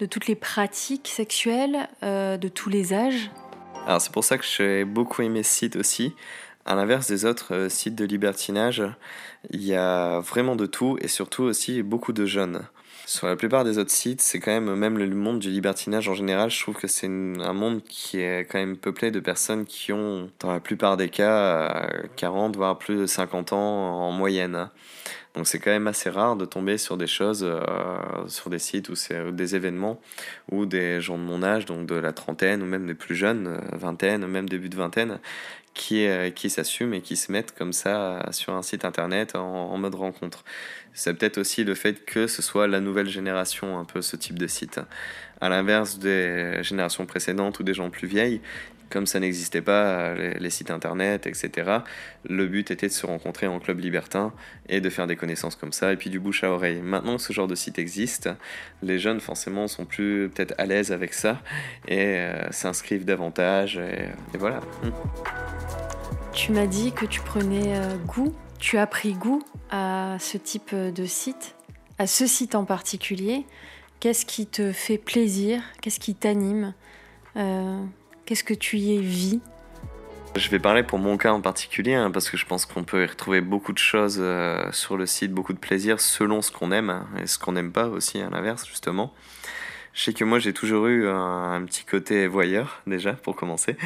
De 0.00 0.06
toutes 0.06 0.26
les 0.26 0.34
pratiques 0.34 1.08
sexuelles, 1.08 1.88
euh, 2.02 2.36
de 2.36 2.48
tous 2.48 2.68
les 2.68 2.92
âges. 2.92 3.30
Alors 3.86 4.00
c'est 4.00 4.12
pour 4.12 4.24
ça 4.24 4.38
que 4.38 4.44
j'ai 4.44 4.84
beaucoup 4.84 5.22
aimé 5.22 5.42
ce 5.42 5.52
site 5.52 5.76
aussi. 5.76 6.14
À 6.64 6.74
l'inverse 6.74 7.06
des 7.06 7.26
autres 7.26 7.54
euh, 7.54 7.68
sites 7.68 7.94
de 7.94 8.04
libertinage, 8.04 8.82
il 9.50 9.62
y 9.62 9.74
a 9.74 10.20
vraiment 10.20 10.56
de 10.56 10.66
tout 10.66 10.96
et 11.00 11.08
surtout 11.08 11.42
aussi 11.42 11.82
beaucoup 11.82 12.12
de 12.12 12.24
jeunes. 12.24 12.62
Sur 13.06 13.26
la 13.26 13.36
plupart 13.36 13.64
des 13.64 13.76
autres 13.76 13.90
sites, 13.90 14.22
c'est 14.22 14.40
quand 14.40 14.50
même, 14.50 14.74
même 14.74 14.96
le 14.96 15.06
monde 15.08 15.38
du 15.38 15.50
libertinage 15.50 16.08
en 16.08 16.14
général, 16.14 16.50
je 16.50 16.58
trouve 16.58 16.76
que 16.76 16.88
c'est 16.88 17.06
un 17.06 17.52
monde 17.52 17.82
qui 17.82 18.18
est 18.18 18.46
quand 18.46 18.58
même 18.58 18.78
peuplé 18.78 19.10
de 19.10 19.20
personnes 19.20 19.66
qui 19.66 19.92
ont, 19.92 20.30
dans 20.40 20.50
la 20.50 20.60
plupart 20.60 20.96
des 20.96 21.10
cas, 21.10 21.90
40 22.16 22.56
voire 22.56 22.78
plus 22.78 22.96
de 22.96 23.06
50 23.06 23.52
ans 23.52 23.58
en 23.58 24.10
moyenne. 24.10 24.70
Donc 25.34 25.48
c'est 25.48 25.58
quand 25.58 25.70
même 25.70 25.88
assez 25.88 26.10
rare 26.10 26.36
de 26.36 26.44
tomber 26.44 26.78
sur 26.78 26.96
des 26.96 27.08
choses, 27.08 27.44
euh, 27.44 27.58
sur 28.28 28.50
des 28.50 28.60
sites 28.60 28.88
ou 28.88 28.94
des 29.32 29.56
événements 29.56 30.00
où 30.50 30.64
des 30.64 31.00
gens 31.00 31.18
de 31.18 31.24
mon 31.24 31.42
âge, 31.42 31.66
donc 31.66 31.86
de 31.86 31.96
la 31.96 32.12
trentaine 32.12 32.62
ou 32.62 32.66
même 32.66 32.86
des 32.86 32.94
plus 32.94 33.16
jeunes, 33.16 33.48
euh, 33.48 33.76
vingtaine, 33.76 34.26
même 34.26 34.48
début 34.48 34.68
de 34.68 34.76
vingtaine, 34.76 35.18
qui, 35.74 36.06
euh, 36.06 36.30
qui 36.30 36.50
s'assument 36.50 36.94
et 36.94 37.00
qui 37.00 37.16
se 37.16 37.32
mettent 37.32 37.52
comme 37.52 37.72
ça 37.72 38.28
sur 38.30 38.54
un 38.54 38.62
site 38.62 38.84
internet 38.84 39.34
en, 39.34 39.76
mode 39.76 39.96
rencontre. 39.96 40.44
C'est 40.92 41.14
peut-être 41.14 41.38
aussi 41.38 41.64
le 41.64 41.74
fait 41.74 42.04
que 42.04 42.28
ce 42.28 42.40
soit 42.40 42.68
la 42.68 42.78
nouvelle 42.78 43.08
génération, 43.08 43.80
un 43.80 43.84
peu 43.84 44.02
ce 44.02 44.14
type 44.14 44.38
de 44.38 44.46
site. 44.46 44.80
À 45.40 45.48
l'inverse 45.48 45.98
des 45.98 46.62
générations 46.62 47.06
précédentes 47.06 47.58
ou 47.58 47.64
des 47.64 47.74
gens 47.74 47.90
plus 47.90 48.06
vieilles, 48.06 48.40
comme 48.94 49.06
ça 49.06 49.18
n'existait 49.18 49.60
pas, 49.60 50.14
les, 50.14 50.50
sites 50.50 50.70
internet, 50.70 51.26
etc., 51.26 51.78
le 52.24 52.46
but 52.46 52.70
était 52.70 52.86
de 52.86 52.92
se 52.92 53.04
rencontrer 53.04 53.48
en 53.48 53.58
club 53.58 53.80
libertin 53.80 54.32
et 54.68 54.80
de 54.80 54.88
faire 54.88 55.08
des 55.08 55.16
connaissances 55.16 55.56
comme 55.56 55.72
ça, 55.72 55.92
et 55.92 55.96
puis 55.96 56.10
du 56.10 56.20
bouche 56.20 56.44
à 56.44 56.50
oreille. 56.50 56.80
Maintenant 56.80 57.16
que 57.16 57.22
ce 57.22 57.32
genre 57.32 57.48
de 57.48 57.56
site 57.56 57.80
existe, 57.80 58.30
les 58.82 59.00
jeunes 59.00 59.18
forcément 59.18 59.66
sont 59.66 59.84
plus 59.84 60.30
peut-être 60.32 60.54
à 60.58 60.66
l'aise 60.66 60.92
avec 60.92 61.12
ça 61.12 61.40
et 61.88 62.18
euh, 62.18 62.52
s'inscrivent 62.52 63.04
davantage, 63.04 63.78
et, 63.78 64.38
voilà. 64.38 64.60
Hmm. 64.84 64.92
Tu 66.32 66.52
m'as 66.52 66.66
dit 66.68 66.92
que 66.92 67.04
tu 67.04 67.20
prenais 67.20 67.76
euh, 67.76 67.96
goût, 68.06 68.32
tu 68.60 68.78
as 68.78 68.86
pris 68.86 69.14
goût 69.14 69.42
à 69.70 70.18
ce 70.20 70.38
type 70.38 70.72
de 70.72 71.04
site, 71.04 71.56
à 71.98 72.06
ce 72.06 72.28
site 72.28 72.54
en 72.54 72.64
particulier. 72.64 73.44
Qu'est-ce 73.98 74.24
qui 74.24 74.46
te 74.46 74.70
fait 74.70 74.98
plaisir? 74.98 75.62
Qu'est-ce 75.80 75.98
qui 75.98 76.14
t'anime? 76.14 76.74
Euh, 77.36 77.82
Qu'est-ce 78.26 78.44
que 78.44 78.54
tu 78.54 78.78
y 78.78 78.98
vis? 78.98 79.40
Je 80.34 80.48
vais 80.48 80.58
parler 80.58 80.82
pour 80.82 80.98
mon 80.98 81.18
cas 81.18 81.32
en 81.32 81.42
particulier, 81.42 81.92
hein, 81.92 82.10
parce 82.10 82.30
que 82.30 82.38
je 82.38 82.46
pense 82.46 82.64
qu'on 82.64 82.82
peut 82.82 83.02
y 83.02 83.06
retrouver 83.06 83.42
beaucoup 83.42 83.74
de 83.74 83.78
choses 83.78 84.16
euh, 84.18 84.64
sur 84.72 84.96
le 84.96 85.04
site, 85.04 85.30
beaucoup 85.30 85.52
de 85.52 85.58
plaisir 85.58 86.00
selon 86.00 86.40
ce 86.40 86.50
qu'on 86.50 86.72
aime 86.72 86.88
hein, 86.88 87.06
et 87.22 87.26
ce 87.26 87.38
qu'on 87.38 87.52
n'aime 87.52 87.70
pas 87.70 87.86
aussi, 87.86 88.20
à 88.20 88.30
l'inverse, 88.30 88.66
justement. 88.66 89.12
Je 89.92 90.02
sais 90.02 90.14
que 90.14 90.24
moi 90.24 90.38
j'ai 90.38 90.54
toujours 90.54 90.86
eu 90.86 91.06
un, 91.06 91.62
petit 91.66 91.84
côté 91.84 92.26
voyeur, 92.26 92.80
déjà, 92.86 93.12
pour 93.12 93.36
commencer. 93.36 93.76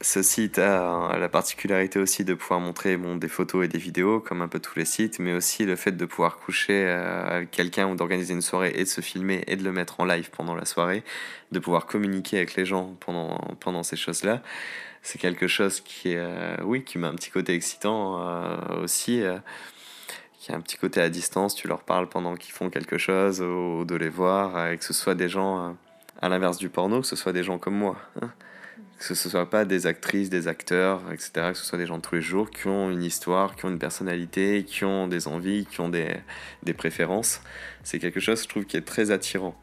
Ce 0.00 0.22
site 0.22 0.58
a 0.58 1.16
la 1.18 1.28
particularité 1.28 1.98
aussi 1.98 2.24
de 2.24 2.34
pouvoir 2.34 2.60
montrer 2.60 2.96
bon, 2.96 3.16
des 3.16 3.28
photos 3.28 3.64
et 3.64 3.68
des 3.68 3.78
vidéos, 3.78 4.20
comme 4.20 4.42
un 4.42 4.48
peu 4.48 4.58
tous 4.58 4.78
les 4.78 4.84
sites, 4.84 5.18
mais 5.18 5.32
aussi 5.32 5.64
le 5.64 5.76
fait 5.76 5.92
de 5.92 6.04
pouvoir 6.04 6.38
coucher 6.38 6.84
euh, 6.86 7.36
avec 7.36 7.50
quelqu'un 7.50 7.88
ou 7.88 7.94
d'organiser 7.94 8.34
une 8.34 8.42
soirée 8.42 8.72
et 8.74 8.84
de 8.84 8.88
se 8.88 9.00
filmer 9.00 9.44
et 9.46 9.56
de 9.56 9.64
le 9.64 9.72
mettre 9.72 10.00
en 10.00 10.04
live 10.04 10.30
pendant 10.30 10.54
la 10.54 10.64
soirée, 10.64 11.02
de 11.52 11.58
pouvoir 11.58 11.86
communiquer 11.86 12.38
avec 12.38 12.54
les 12.56 12.64
gens 12.64 12.96
pendant, 13.00 13.38
pendant 13.60 13.82
ces 13.82 13.96
choses-là. 13.96 14.42
C'est 15.02 15.18
quelque 15.18 15.46
chose 15.46 15.80
qui, 15.80 16.14
euh, 16.16 16.56
oui, 16.62 16.84
qui 16.84 16.98
m'a 16.98 17.08
un 17.08 17.14
petit 17.14 17.30
côté 17.30 17.54
excitant 17.54 18.20
euh, 18.20 18.82
aussi 18.82 19.22
qui 20.38 20.52
a 20.52 20.56
un 20.56 20.60
petit 20.60 20.78
côté 20.78 21.02
à 21.02 21.10
distance, 21.10 21.54
tu 21.54 21.68
leur 21.68 21.82
parles 21.82 22.08
pendant 22.08 22.34
qu'ils 22.34 22.52
font 22.52 22.70
quelque 22.70 22.96
chose, 22.96 23.42
ou 23.42 23.84
de 23.84 23.94
les 23.94 24.08
voir, 24.08 24.68
et 24.68 24.78
que 24.78 24.84
ce 24.84 24.94
soit 24.94 25.14
des 25.14 25.28
gens, 25.28 25.76
à 26.22 26.28
l'inverse 26.30 26.56
du 26.56 26.70
porno, 26.70 27.02
que 27.02 27.06
ce 27.06 27.16
soit 27.16 27.34
des 27.34 27.44
gens 27.44 27.58
comme 27.58 27.76
moi. 27.76 27.96
Que 29.00 29.14
ce 29.14 29.28
ne 29.28 29.30
soit 29.30 29.48
pas 29.48 29.64
des 29.64 29.86
actrices, 29.86 30.28
des 30.28 30.46
acteurs, 30.46 31.00
etc., 31.10 31.30
que 31.52 31.54
ce 31.54 31.64
soit 31.64 31.78
des 31.78 31.86
gens 31.86 31.96
de 31.96 32.02
tous 32.02 32.16
les 32.16 32.20
jours 32.20 32.50
qui 32.50 32.66
ont 32.66 32.90
une 32.90 33.02
histoire, 33.02 33.56
qui 33.56 33.64
ont 33.64 33.70
une 33.70 33.78
personnalité, 33.78 34.62
qui 34.64 34.84
ont 34.84 35.08
des 35.08 35.26
envies, 35.26 35.64
qui 35.64 35.80
ont 35.80 35.88
des, 35.88 36.16
des 36.62 36.74
préférences. 36.74 37.40
C'est 37.82 37.98
quelque 37.98 38.20
chose, 38.20 38.42
je 38.42 38.48
trouve, 38.48 38.66
qui 38.66 38.76
est 38.76 38.86
très 38.86 39.10
attirant. 39.10 39.58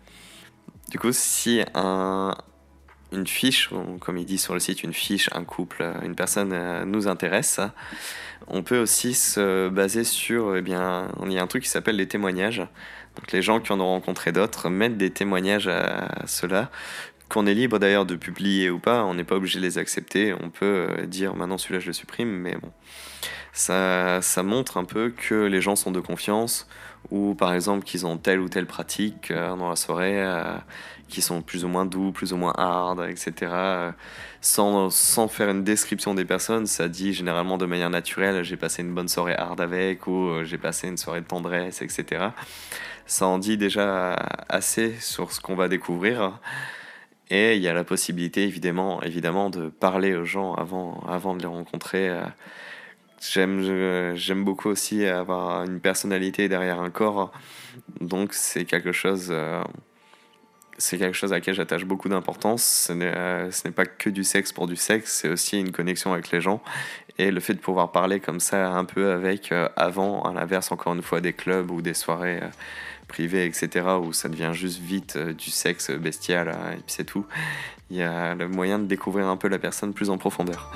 Du 0.89 0.98
coup, 0.98 1.12
si 1.12 1.62
un, 1.75 2.36
une 3.12 3.27
fiche, 3.27 3.70
comme 4.00 4.17
il 4.17 4.25
dit 4.25 4.39
sur 4.39 4.56
le 4.56 4.60
site, 4.60 4.84
une 4.84 4.94
fiche, 4.94 5.29
un 5.34 5.44
couple, 5.44 5.86
une 6.03 6.15
personne 6.15 6.51
euh, 6.53 6.84
nous 6.86 7.08
intéresse, 7.08 7.60
on 8.48 8.63
peut 8.63 8.79
aussi 8.79 9.13
se 9.13 9.70
baser 9.70 10.03
sur, 10.03 10.56
eh 10.56 10.62
bien, 10.62 11.12
il 11.24 11.32
y 11.32 11.38
a 11.38 11.44
un 11.44 11.48
truc 11.48 11.63
qui 11.63 11.70
s'appelle 11.70 11.98
les 11.98 12.08
témoignages. 12.08 12.60
Donc 13.15 13.32
les 13.32 13.41
gens 13.41 13.60
qui 13.60 13.72
en 13.72 13.79
ont 13.79 13.88
rencontré 13.88 14.32
d'autres 14.32 14.70
mettent 14.70 14.98
des 14.98 15.10
témoignages 15.10 15.67
à 15.67 16.25
cela, 16.27 16.70
qu'on 17.29 17.46
est 17.46 17.53
libre 17.53 17.79
d'ailleurs 17.79 18.05
de 18.05 18.15
publier 18.15 18.69
ou 18.69 18.79
pas, 18.79 19.03
on 19.03 19.13
n'est 19.13 19.24
pas 19.24 19.36
obligé 19.36 19.60
de 19.60 19.65
les 19.65 19.77
accepter, 19.77 20.34
on 20.34 20.50
peut 20.50 20.88
euh, 20.89 21.05
dire 21.05 21.36
maintenant 21.36 21.57
celui-là 21.57 21.79
je 21.79 21.88
le 21.88 21.93
supprime, 21.93 22.29
mais 22.29 22.55
bon, 22.55 22.72
ça, 23.53 24.22
ça 24.22 24.43
montre 24.43 24.77
un 24.77 24.86
peu 24.86 25.10
que 25.10 25.46
les 25.46 25.62
gens 25.62 25.75
sont 25.75 25.91
de 25.91 26.00
confiance, 26.00 26.67
ou 27.12 27.36
par 27.36 27.53
exemple 27.53 27.86
qu'ils 27.86 28.05
ont 28.05 28.17
telle 28.17 28.39
ou 28.39 28.50
telle 28.50 28.65
pratique 28.65 29.31
euh, 29.31 29.55
dans 29.55 29.69
la 29.69 29.75
soirée, 29.75 30.24
qui 31.07 31.22
sont 31.22 31.41
plus 31.41 31.63
ou 31.63 31.67
moins 31.67 31.86
doux, 31.86 32.12
plus 32.12 32.34
ou 32.34 32.38
moins 32.38 32.53
hard, 32.57 33.05
etc. 33.10 33.51
Sans, 34.41 34.89
sans, 34.89 35.27
faire 35.27 35.50
une 35.50 35.63
description 35.63 36.13
des 36.13 36.25
personnes, 36.25 36.65
ça 36.65 36.88
dit 36.89 37.13
généralement 37.13 37.57
de 37.57 37.65
manière 37.65 37.89
naturelle 37.89 38.43
j'ai 38.43 38.57
passé 38.57 38.81
une 38.81 38.93
bonne 38.93 39.07
soirée 39.07 39.36
hard 39.36 39.60
avec 39.62 40.07
ou 40.07 40.29
euh, 40.29 40.43
j'ai 40.43 40.57
passé 40.57 40.88
une 40.88 40.98
soirée 40.98 41.22
de 41.22 41.27
tendresse, 41.27 41.81
etc. 41.81 42.27
Ça 43.05 43.25
en 43.25 43.39
dit 43.39 43.57
déjà 43.57 44.13
assez 44.50 44.96
sur 45.00 45.31
ce 45.31 45.39
qu'on 45.39 45.55
va 45.55 45.69
découvrir. 45.69 46.39
Et 47.29 47.55
il 47.55 47.62
y 47.62 47.67
a 47.67 47.74
la 47.74 47.84
possibilité 47.84 48.43
évidemment, 48.43 49.01
évidemment 49.01 49.50
de 49.50 49.69
parler 49.69 50.15
aux 50.15 50.25
gens 50.25 50.53
avant, 50.53 51.01
avant 51.07 51.36
de 51.36 51.41
les 51.41 51.48
rencontrer. 51.48 52.10
J'aime, 53.19 54.15
j'aime 54.15 54.43
beaucoup 54.46 54.69
aussi 54.69 55.05
avoir 55.05 55.63
une 55.63 55.79
personnalité 55.81 56.48
derrière 56.48 56.79
un 56.79 56.89
corps. 56.89 57.31
Donc 58.00 58.34
c'est 58.34 58.65
quelque 58.65 58.91
chose 58.91 59.27
euh, 59.31 59.62
c'est 60.77 60.98
quelque 60.98 61.15
chose 61.15 61.34
à 61.34 61.36
laquelle 61.36 61.55
j'attache 61.55 61.86
beaucoup 61.86 62.10
d'importance. 62.10 62.63
Ce 62.63 62.93
n'est 62.93 63.12
euh, 63.15 63.50
pas 63.75 63.86
que 63.86 64.10
du 64.10 64.24
sexe 64.24 64.51
pour 64.51 64.67
du 64.67 64.75
sexe, 64.75 65.19
c'est 65.22 65.29
aussi 65.29 65.60
une 65.60 65.72
connexion 65.72 66.13
avec 66.13 66.31
les 66.31 66.41
gens. 66.41 66.62
Et 67.19 67.31
le 67.31 67.39
fait 67.39 67.53
de 67.53 67.59
pouvoir 67.59 67.91
parler 67.91 68.19
comme 68.19 68.39
ça 68.39 68.71
un 68.71 68.86
peu 68.86 69.12
avec, 69.12 69.51
euh, 69.51 69.69
avant, 69.75 70.21
à 70.24 70.33
l'inverse, 70.33 70.71
encore 70.71 70.93
une 70.93 71.01
fois, 71.01 71.19
des 71.19 71.33
clubs 71.33 71.71
ou 71.71 71.81
des 71.81 71.93
soirées 71.93 72.39
euh, 72.41 72.50
privées, 73.07 73.45
etc., 73.45 73.88
où 74.01 74.13
ça 74.13 74.29
devient 74.29 74.51
juste 74.53 74.79
vite 74.79 75.17
du 75.17 75.50
sexe 75.50 75.91
bestial, 75.91 76.50
et 76.50 76.75
puis 76.75 76.83
c'est 76.88 77.05
tout. 77.05 77.25
Il 77.89 77.97
y 77.97 78.03
a 78.03 78.36
le 78.36 78.47
moyen 78.47 78.79
de 78.79 78.86
découvrir 78.86 79.27
un 79.27 79.38
peu 79.38 79.47
la 79.47 79.59
personne 79.59 79.93
plus 79.93 80.09
en 80.09 80.17
profondeur. 80.17 80.71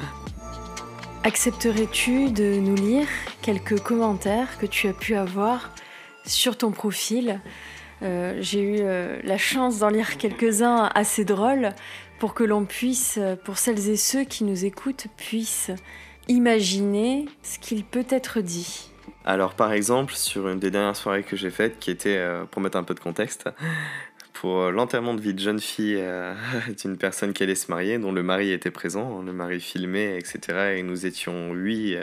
Accepterais-tu 1.24 2.32
de 2.32 2.56
nous 2.56 2.76
lire 2.76 3.08
quelques 3.44 3.80
commentaires 3.80 4.58
que 4.58 4.66
tu 4.66 4.88
as 4.88 4.94
pu 4.94 5.14
avoir 5.14 5.70
sur 6.26 6.58
ton 6.58 6.72
profil? 6.72 7.40
Euh, 8.02 8.38
j'ai 8.40 8.62
eu 8.62 8.78
euh, 8.80 9.20
la 9.24 9.38
chance 9.38 9.80
d'en 9.80 9.90
lire 9.90 10.18
quelques-uns 10.18 10.90
assez 10.96 11.24
drôles 11.24 11.70
pour 12.18 12.34
que 12.34 12.44
l'on 12.44 12.66
puisse, 12.66 13.20
euh, 13.20 13.36
pour 13.36 13.60
celles 13.60 13.90
et 13.90 13.98
ceux 13.98 14.24
qui 14.24 14.44
nous 14.44 14.66
écoutent, 14.66 15.06
puissent 15.18 15.72
imaginer 16.32 17.26
ce 17.44 17.60
qu'il 17.60 17.84
peut 17.84 18.06
être 18.10 18.42
dit. 18.42 18.90
Alors 19.26 19.54
par 19.54 19.74
exemple, 19.74 20.14
sur 20.14 20.48
une 20.48 20.60
des 20.60 20.72
dernières 20.72 20.96
soirées 20.96 21.24
que 21.24 21.36
j'ai 21.36 21.52
faites, 21.52 21.80
qui 21.80 21.92
était, 21.92 22.24
pour 22.50 22.62
mettre 22.62 22.78
un 22.78 22.84
peu 22.84 22.94
de 22.94 23.00
contexte, 23.00 23.50
pour 24.34 24.72
l'enterrement 24.72 25.14
de 25.14 25.22
vie 25.22 25.34
de 25.34 25.40
jeune 25.40 25.60
fille 25.60 26.02
d'une 26.82 26.98
personne 26.98 27.34
qui 27.34 27.44
allait 27.44 27.56
se 27.56 27.70
marier, 27.70 28.00
dont 28.00 28.12
le 28.12 28.24
mari 28.24 28.52
était 28.52 28.72
présent, 28.72 29.22
le 29.22 29.34
mari 29.34 29.60
filmé, 29.60 30.18
etc. 30.18 30.78
Et 30.78 30.84
nous 30.84 31.06
étions 31.06 31.54
huit, 31.54 31.98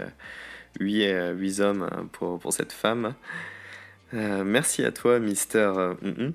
huit, 0.78 1.08
huit 1.34 1.60
hommes 1.60 1.88
pour, 2.12 2.38
pour 2.38 2.52
cette 2.52 2.72
femme. 2.72 3.14
Euh, 4.14 4.42
merci 4.44 4.84
à 4.84 4.92
toi, 4.92 5.18
Mister. 5.18 5.58
Euh, 5.76 5.94
mm, 6.02 6.24
mm. 6.28 6.32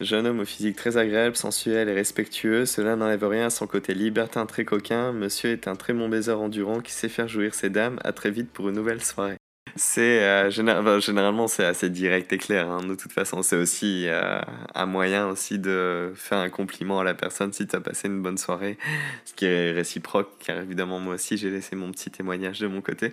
Jeune 0.00 0.26
homme 0.26 0.40
au 0.40 0.44
physique 0.44 0.76
très 0.76 0.96
agréable, 0.96 1.36
sensuel 1.36 1.88
et 1.88 1.94
respectueux, 1.94 2.66
cela 2.66 2.96
n'enlève 2.96 3.24
rien 3.26 3.46
à 3.46 3.50
son 3.50 3.66
côté 3.66 3.94
libertin 3.94 4.46
très 4.46 4.64
coquin. 4.64 5.12
Monsieur 5.12 5.50
est 5.50 5.68
un 5.68 5.76
très 5.76 5.94
bon 5.94 6.08
baiser 6.08 6.32
endurant 6.32 6.80
qui 6.80 6.92
sait 6.92 7.08
faire 7.08 7.28
jouir 7.28 7.54
ses 7.54 7.70
dames. 7.70 7.98
À 8.04 8.12
très 8.12 8.30
vite 8.30 8.50
pour 8.52 8.68
une 8.68 8.76
nouvelle 8.76 9.02
soirée. 9.02 9.37
C'est 9.76 10.22
euh, 10.22 10.50
généralement 10.50 11.48
c'est 11.48 11.64
assez 11.64 11.90
direct 11.90 12.32
et 12.32 12.38
clair. 12.38 12.68
Hein. 12.68 12.82
De 12.86 12.94
toute 12.94 13.12
façon, 13.12 13.42
c'est 13.42 13.56
aussi 13.56 14.04
euh, 14.06 14.40
un 14.74 14.86
moyen 14.86 15.28
aussi 15.28 15.58
de 15.58 16.12
faire 16.14 16.38
un 16.38 16.48
compliment 16.48 17.00
à 17.00 17.04
la 17.04 17.14
personne 17.14 17.52
si 17.52 17.66
tu 17.66 17.76
as 17.76 17.80
passé 17.80 18.08
une 18.08 18.22
bonne 18.22 18.38
soirée, 18.38 18.78
ce 19.24 19.34
qui 19.34 19.46
est 19.46 19.72
réciproque. 19.72 20.30
Car 20.44 20.58
évidemment, 20.58 20.98
moi 20.98 21.14
aussi, 21.14 21.36
j'ai 21.36 21.50
laissé 21.50 21.76
mon 21.76 21.90
petit 21.92 22.10
témoignage 22.10 22.60
de 22.60 22.66
mon 22.66 22.80
côté. 22.80 23.12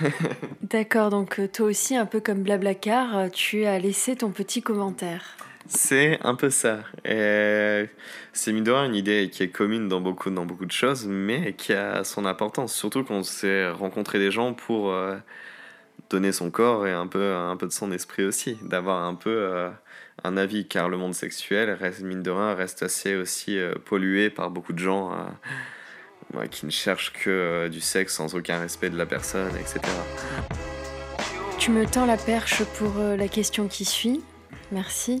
D'accord, 0.62 1.10
donc 1.10 1.38
euh, 1.38 1.48
toi 1.48 1.66
aussi, 1.66 1.96
un 1.96 2.06
peu 2.06 2.20
comme 2.20 2.42
Blablacar, 2.42 3.30
tu 3.30 3.64
as 3.64 3.78
laissé 3.78 4.16
ton 4.16 4.30
petit 4.30 4.62
commentaire. 4.62 5.36
C'est 5.68 6.18
un 6.22 6.34
peu 6.34 6.50
ça. 6.50 6.80
c'est 7.04 8.52
mine 8.52 8.64
de 8.64 8.72
une 8.72 8.96
idée 8.96 9.30
qui 9.30 9.44
est 9.44 9.48
commune 9.48 9.86
dans 9.86 10.00
beaucoup, 10.00 10.30
dans 10.30 10.44
beaucoup 10.44 10.66
de 10.66 10.72
choses, 10.72 11.06
mais 11.06 11.52
qui 11.52 11.72
a 11.72 12.02
son 12.02 12.24
importance. 12.24 12.74
Surtout 12.74 13.04
quand 13.04 13.14
on 13.14 13.22
s'est 13.22 13.70
rencontré 13.70 14.18
des 14.18 14.32
gens 14.32 14.54
pour 14.54 14.92
donner 16.12 16.30
son 16.30 16.50
corps 16.50 16.86
et 16.86 16.92
un 16.92 17.06
peu, 17.06 17.34
un 17.34 17.56
peu 17.56 17.66
de 17.66 17.72
son 17.72 17.90
esprit 17.90 18.24
aussi, 18.24 18.58
d'avoir 18.62 19.04
un 19.04 19.14
peu 19.14 19.30
euh, 19.30 19.70
un 20.24 20.36
avis, 20.36 20.68
car 20.68 20.88
le 20.88 20.98
monde 20.98 21.14
sexuel, 21.14 21.70
reste, 21.70 22.00
mine 22.00 22.22
de 22.22 22.30
rien, 22.30 22.54
reste 22.54 22.82
assez 22.82 23.16
aussi 23.16 23.58
euh, 23.58 23.74
pollué 23.84 24.30
par 24.30 24.50
beaucoup 24.50 24.74
de 24.74 24.78
gens 24.78 25.12
euh, 26.34 26.46
qui 26.46 26.66
ne 26.66 26.70
cherchent 26.70 27.12
que 27.12 27.68
du 27.68 27.80
sexe 27.80 28.14
sans 28.14 28.34
aucun 28.34 28.58
respect 28.60 28.90
de 28.90 28.96
la 28.96 29.06
personne, 29.06 29.52
etc. 29.56 29.80
Tu 31.58 31.70
me 31.70 31.86
tends 31.86 32.06
la 32.06 32.16
perche 32.16 32.62
pour 32.78 32.94
la 32.98 33.28
question 33.28 33.68
qui 33.68 33.84
suit. 33.84 34.22
Merci. 34.70 35.20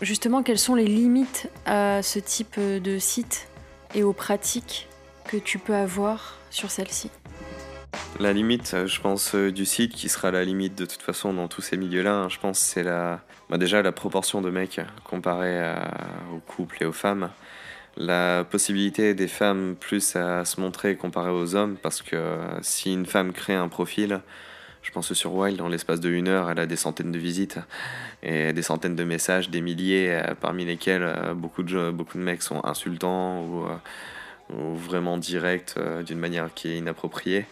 justement, 0.00 0.42
quelles 0.42 0.58
sont 0.58 0.74
les 0.74 0.86
limites 0.86 1.48
à 1.66 2.02
ce 2.02 2.18
type 2.18 2.58
de 2.60 2.98
site 2.98 3.48
et 3.94 4.02
aux 4.02 4.12
pratiques 4.12 4.88
que 5.26 5.36
tu 5.36 5.58
peux 5.58 5.74
avoir 5.74 6.38
sur 6.50 6.70
celle-ci? 6.70 7.10
La 8.18 8.32
limite, 8.32 8.72
euh, 8.74 8.86
je 8.86 9.00
pense, 9.00 9.34
euh, 9.34 9.52
du 9.52 9.66
site, 9.66 9.92
qui 9.92 10.08
sera 10.08 10.30
la 10.30 10.44
limite 10.44 10.74
de 10.74 10.86
toute 10.86 11.02
façon 11.02 11.34
dans 11.34 11.48
tous 11.48 11.60
ces 11.60 11.76
milieux-là, 11.76 12.14
hein, 12.14 12.28
je 12.28 12.38
pense, 12.38 12.58
c'est 12.58 12.82
la, 12.82 13.20
bah, 13.50 13.58
déjà 13.58 13.82
la 13.82 13.92
proportion 13.92 14.40
de 14.40 14.50
mecs 14.50 14.80
comparée 15.04 15.74
aux 16.32 16.38
couples 16.38 16.82
et 16.82 16.86
aux 16.86 16.92
femmes. 16.92 17.30
La 17.98 18.44
possibilité 18.50 19.14
des 19.14 19.28
femmes 19.28 19.76
plus 19.78 20.16
à 20.16 20.44
se 20.44 20.60
montrer 20.60 20.96
comparée 20.96 21.30
aux 21.30 21.54
hommes, 21.54 21.76
parce 21.76 22.02
que 22.02 22.16
euh, 22.16 22.62
si 22.62 22.92
une 22.92 23.06
femme 23.06 23.32
crée 23.32 23.54
un 23.54 23.68
profil, 23.68 24.20
je 24.82 24.90
pense 24.92 25.08
que 25.08 25.14
sur 25.14 25.34
Wild, 25.34 25.58
dans 25.58 25.68
l'espace 25.68 26.00
de 26.00 26.10
une 26.10 26.28
heure, 26.28 26.50
elle 26.50 26.60
a 26.60 26.66
des 26.66 26.76
centaines 26.76 27.12
de 27.12 27.18
visites 27.18 27.58
et 28.22 28.52
des 28.52 28.62
centaines 28.62 28.96
de 28.96 29.04
messages, 29.04 29.50
des 29.50 29.60
milliers, 29.60 30.22
parmi 30.40 30.64
lesquels 30.64 31.12
beaucoup 31.34 31.64
de, 31.64 31.90
beaucoup 31.90 32.18
de 32.18 32.22
mecs 32.22 32.42
sont 32.42 32.64
insultants 32.64 33.42
ou, 33.42 33.66
ou 34.54 34.76
vraiment 34.76 35.18
directs 35.18 35.74
d'une 36.06 36.18
manière 36.18 36.54
qui 36.54 36.68
est 36.68 36.78
inappropriée. 36.78 37.46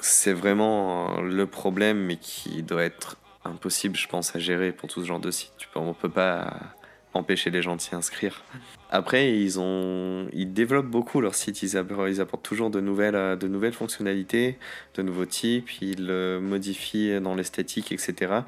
C'est 0.00 0.32
vraiment 0.32 1.20
le 1.20 1.46
problème, 1.46 1.98
mais 1.98 2.16
qui 2.16 2.62
doit 2.62 2.82
être 2.82 3.16
impossible, 3.44 3.96
je 3.96 4.08
pense, 4.08 4.34
à 4.34 4.38
gérer 4.38 4.72
pour 4.72 4.88
tout 4.88 5.00
ce 5.02 5.06
genre 5.06 5.20
de 5.20 5.30
site. 5.30 5.52
on 5.74 5.88
ne 5.88 5.92
peut 5.92 6.08
pas 6.08 6.74
empêcher 7.14 7.50
les 7.50 7.62
gens 7.62 7.76
de 7.76 7.80
s'y 7.80 7.94
inscrire. 7.94 8.44
Après, 8.90 9.32
ils, 9.32 9.58
ont, 9.58 10.28
ils 10.32 10.52
développent 10.52 10.86
beaucoup 10.86 11.20
leur 11.20 11.34
site, 11.34 11.62
ils 11.62 11.76
apportent, 11.76 12.42
toujours 12.42 12.70
de 12.70 12.80
nouvelles, 12.80 13.38
de 13.38 13.48
nouvelles 13.48 13.72
fonctionnalités, 13.72 14.58
de 14.94 15.02
nouveaux 15.02 15.26
types, 15.26 15.80
ils 15.80 16.12
modifient 16.40 17.20
dans 17.20 17.34
l'esthétique, 17.34 17.90
etc. 17.92 18.40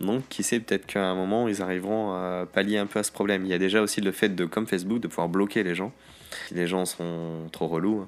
Donc, 0.00 0.28
qui 0.28 0.42
sait, 0.42 0.60
peut-être 0.60 0.86
qu'à 0.86 1.04
un 1.04 1.14
moment, 1.14 1.46
ils 1.48 1.62
arriveront 1.62 2.12
à 2.12 2.46
pallier 2.50 2.78
un 2.78 2.86
peu 2.86 2.98
à 2.98 3.02
ce 3.02 3.12
problème. 3.12 3.44
Il 3.44 3.50
y 3.50 3.54
a 3.54 3.58
déjà 3.58 3.82
aussi 3.82 4.00
le 4.00 4.12
fait 4.12 4.30
de, 4.30 4.46
comme 4.46 4.66
Facebook, 4.66 5.00
de 5.00 5.08
pouvoir 5.08 5.28
bloquer 5.28 5.62
les 5.62 5.74
gens 5.74 5.92
si 6.48 6.54
les 6.54 6.66
gens 6.66 6.84
sont 6.84 7.48
trop 7.52 7.66
relous, 7.66 8.06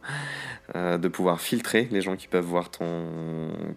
euh, 0.74 0.98
de 0.98 1.08
pouvoir 1.08 1.40
filtrer 1.40 1.88
les 1.90 2.00
gens 2.00 2.16
qui 2.16 2.28
peuvent 2.28 2.44
voir 2.44 2.70
ton, 2.70 3.04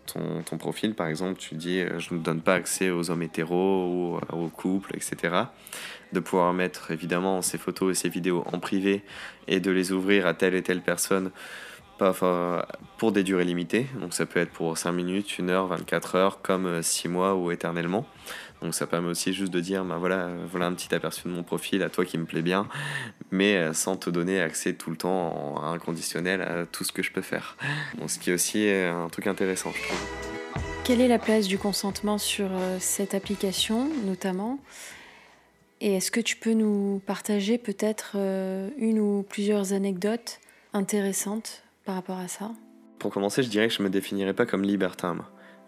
ton, 0.06 0.42
ton 0.44 0.58
profil. 0.58 0.94
Par 0.94 1.08
exemple, 1.08 1.40
tu 1.40 1.56
dis 1.56 1.80
euh, 1.80 2.00
je 2.00 2.14
ne 2.14 2.20
donne 2.20 2.42
pas 2.42 2.56
accès 2.56 2.90
aux 2.90 3.10
hommes 3.10 3.24
hétéros 3.24 3.88
ou 3.88 4.18
euh, 4.18 4.36
aux 4.36 4.50
couples, 4.50 4.96
etc. 4.96 5.36
De 6.14 6.20
pouvoir 6.20 6.54
mettre 6.54 6.92
évidemment 6.92 7.42
ces 7.42 7.58
photos 7.58 7.98
et 7.98 8.02
ces 8.02 8.10
vidéos 8.10 8.44
en 8.52 8.60
privé 8.60 9.04
et 9.48 9.60
de 9.60 9.72
les 9.72 9.92
ouvrir 9.92 10.28
à 10.28 10.34
telle 10.34 10.56
et 10.56 10.64
telle 10.64 10.82
personne 10.82 11.32
pas, 11.98 12.68
pour 12.98 13.12
des 13.12 13.24
durées 13.24 13.46
limitées. 13.46 13.88
Donc 14.00 14.14
ça 14.14 14.26
peut 14.26 14.40
être 14.40 14.52
pour 14.52 14.78
5 14.78 14.92
minutes, 14.92 15.36
1 15.40 15.50
heure, 15.50 15.68
24 15.68 16.16
heures, 16.16 16.42
comme 16.42 16.82
6 16.82 17.08
mois 17.08 17.36
ou 17.36 17.52
éternellement. 17.52 18.06
Donc 18.62 18.74
ça 18.74 18.88
permet 18.88 19.10
aussi 19.10 19.34
juste 19.34 19.54
de 19.54 19.60
dire, 19.60 19.84
ben 19.84 19.98
voilà, 19.98 20.30
voilà 20.50 20.68
un 20.68 20.74
petit 20.74 20.94
aperçu 20.96 21.28
de 21.28 21.34
mon 21.34 21.44
profil, 21.44 21.84
à 21.84 21.90
toi 21.90 22.06
qui 22.06 22.18
me 22.18 22.26
plaît 22.26 22.42
bien, 22.42 22.68
mais 23.32 23.58
euh, 23.58 23.74
sans 23.74 23.98
te 23.98 24.10
donner 24.10 24.42
accès 24.42 24.74
tout 24.74 24.90
le 24.90 24.98
temps 24.98 25.58
en 25.58 25.72
inconditionnel 25.72 26.42
à 26.42 26.66
tout 26.66 26.84
ce 26.84 26.92
que 26.92 27.04
je 27.04 27.12
peux 27.12 27.22
faire. 27.22 27.58
Donc 28.00 28.10
ce 28.10 28.18
qui 28.18 28.32
est 28.32 28.34
aussi 28.34 28.68
euh, 28.68 29.06
un 29.06 29.10
truc 29.10 29.28
intéressant. 29.28 29.72
Quelle 30.84 31.02
est 31.02 31.08
la 31.08 31.20
place 31.20 31.48
du 31.48 31.58
consentement 31.58 32.18
sur 32.18 32.48
euh, 32.52 32.78
cette 32.80 33.14
application, 33.14 33.90
notamment? 34.06 34.60
Et 35.82 35.96
est-ce 35.96 36.10
que 36.10 36.22
tu 36.22 36.38
peux 36.38 36.54
nous 36.54 37.02
partager 37.06 37.58
peut-être 37.58 38.16
une 38.78 38.98
ou 38.98 39.26
plusieurs 39.28 39.74
anecdotes 39.74 40.40
intéressantes? 40.72 41.65
Par 41.86 41.96
rapport 41.96 42.20
à 42.20 42.28
ça 42.28 42.52
Pour 43.00 43.14
commencer, 43.14 43.44
je 43.44 43.50
dirais 43.50 43.68
que 43.68 43.74
je 43.74 43.84
me 43.84 43.90
définirais 43.90 44.34
pas 44.34 44.46
comme 44.46 44.64
libertin. 44.64 45.18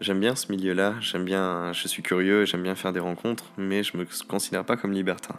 J'aime 0.02 0.20
bien 0.20 0.36
ce 0.36 0.52
milieu-là, 0.52 0.96
j'aime 1.00 1.26
bien, 1.26 1.72
je 1.74 1.88
suis 1.88 2.04
curieux, 2.04 2.46
j'aime 2.46 2.64
bien 2.64 2.76
faire 2.76 2.92
des 2.94 3.00
rencontres, 3.00 3.46
mais 3.58 3.84
je 3.84 3.98
me 3.98 4.06
considère 4.28 4.66
pas 4.66 4.78
comme 4.78 4.92
libertin. 4.92 5.36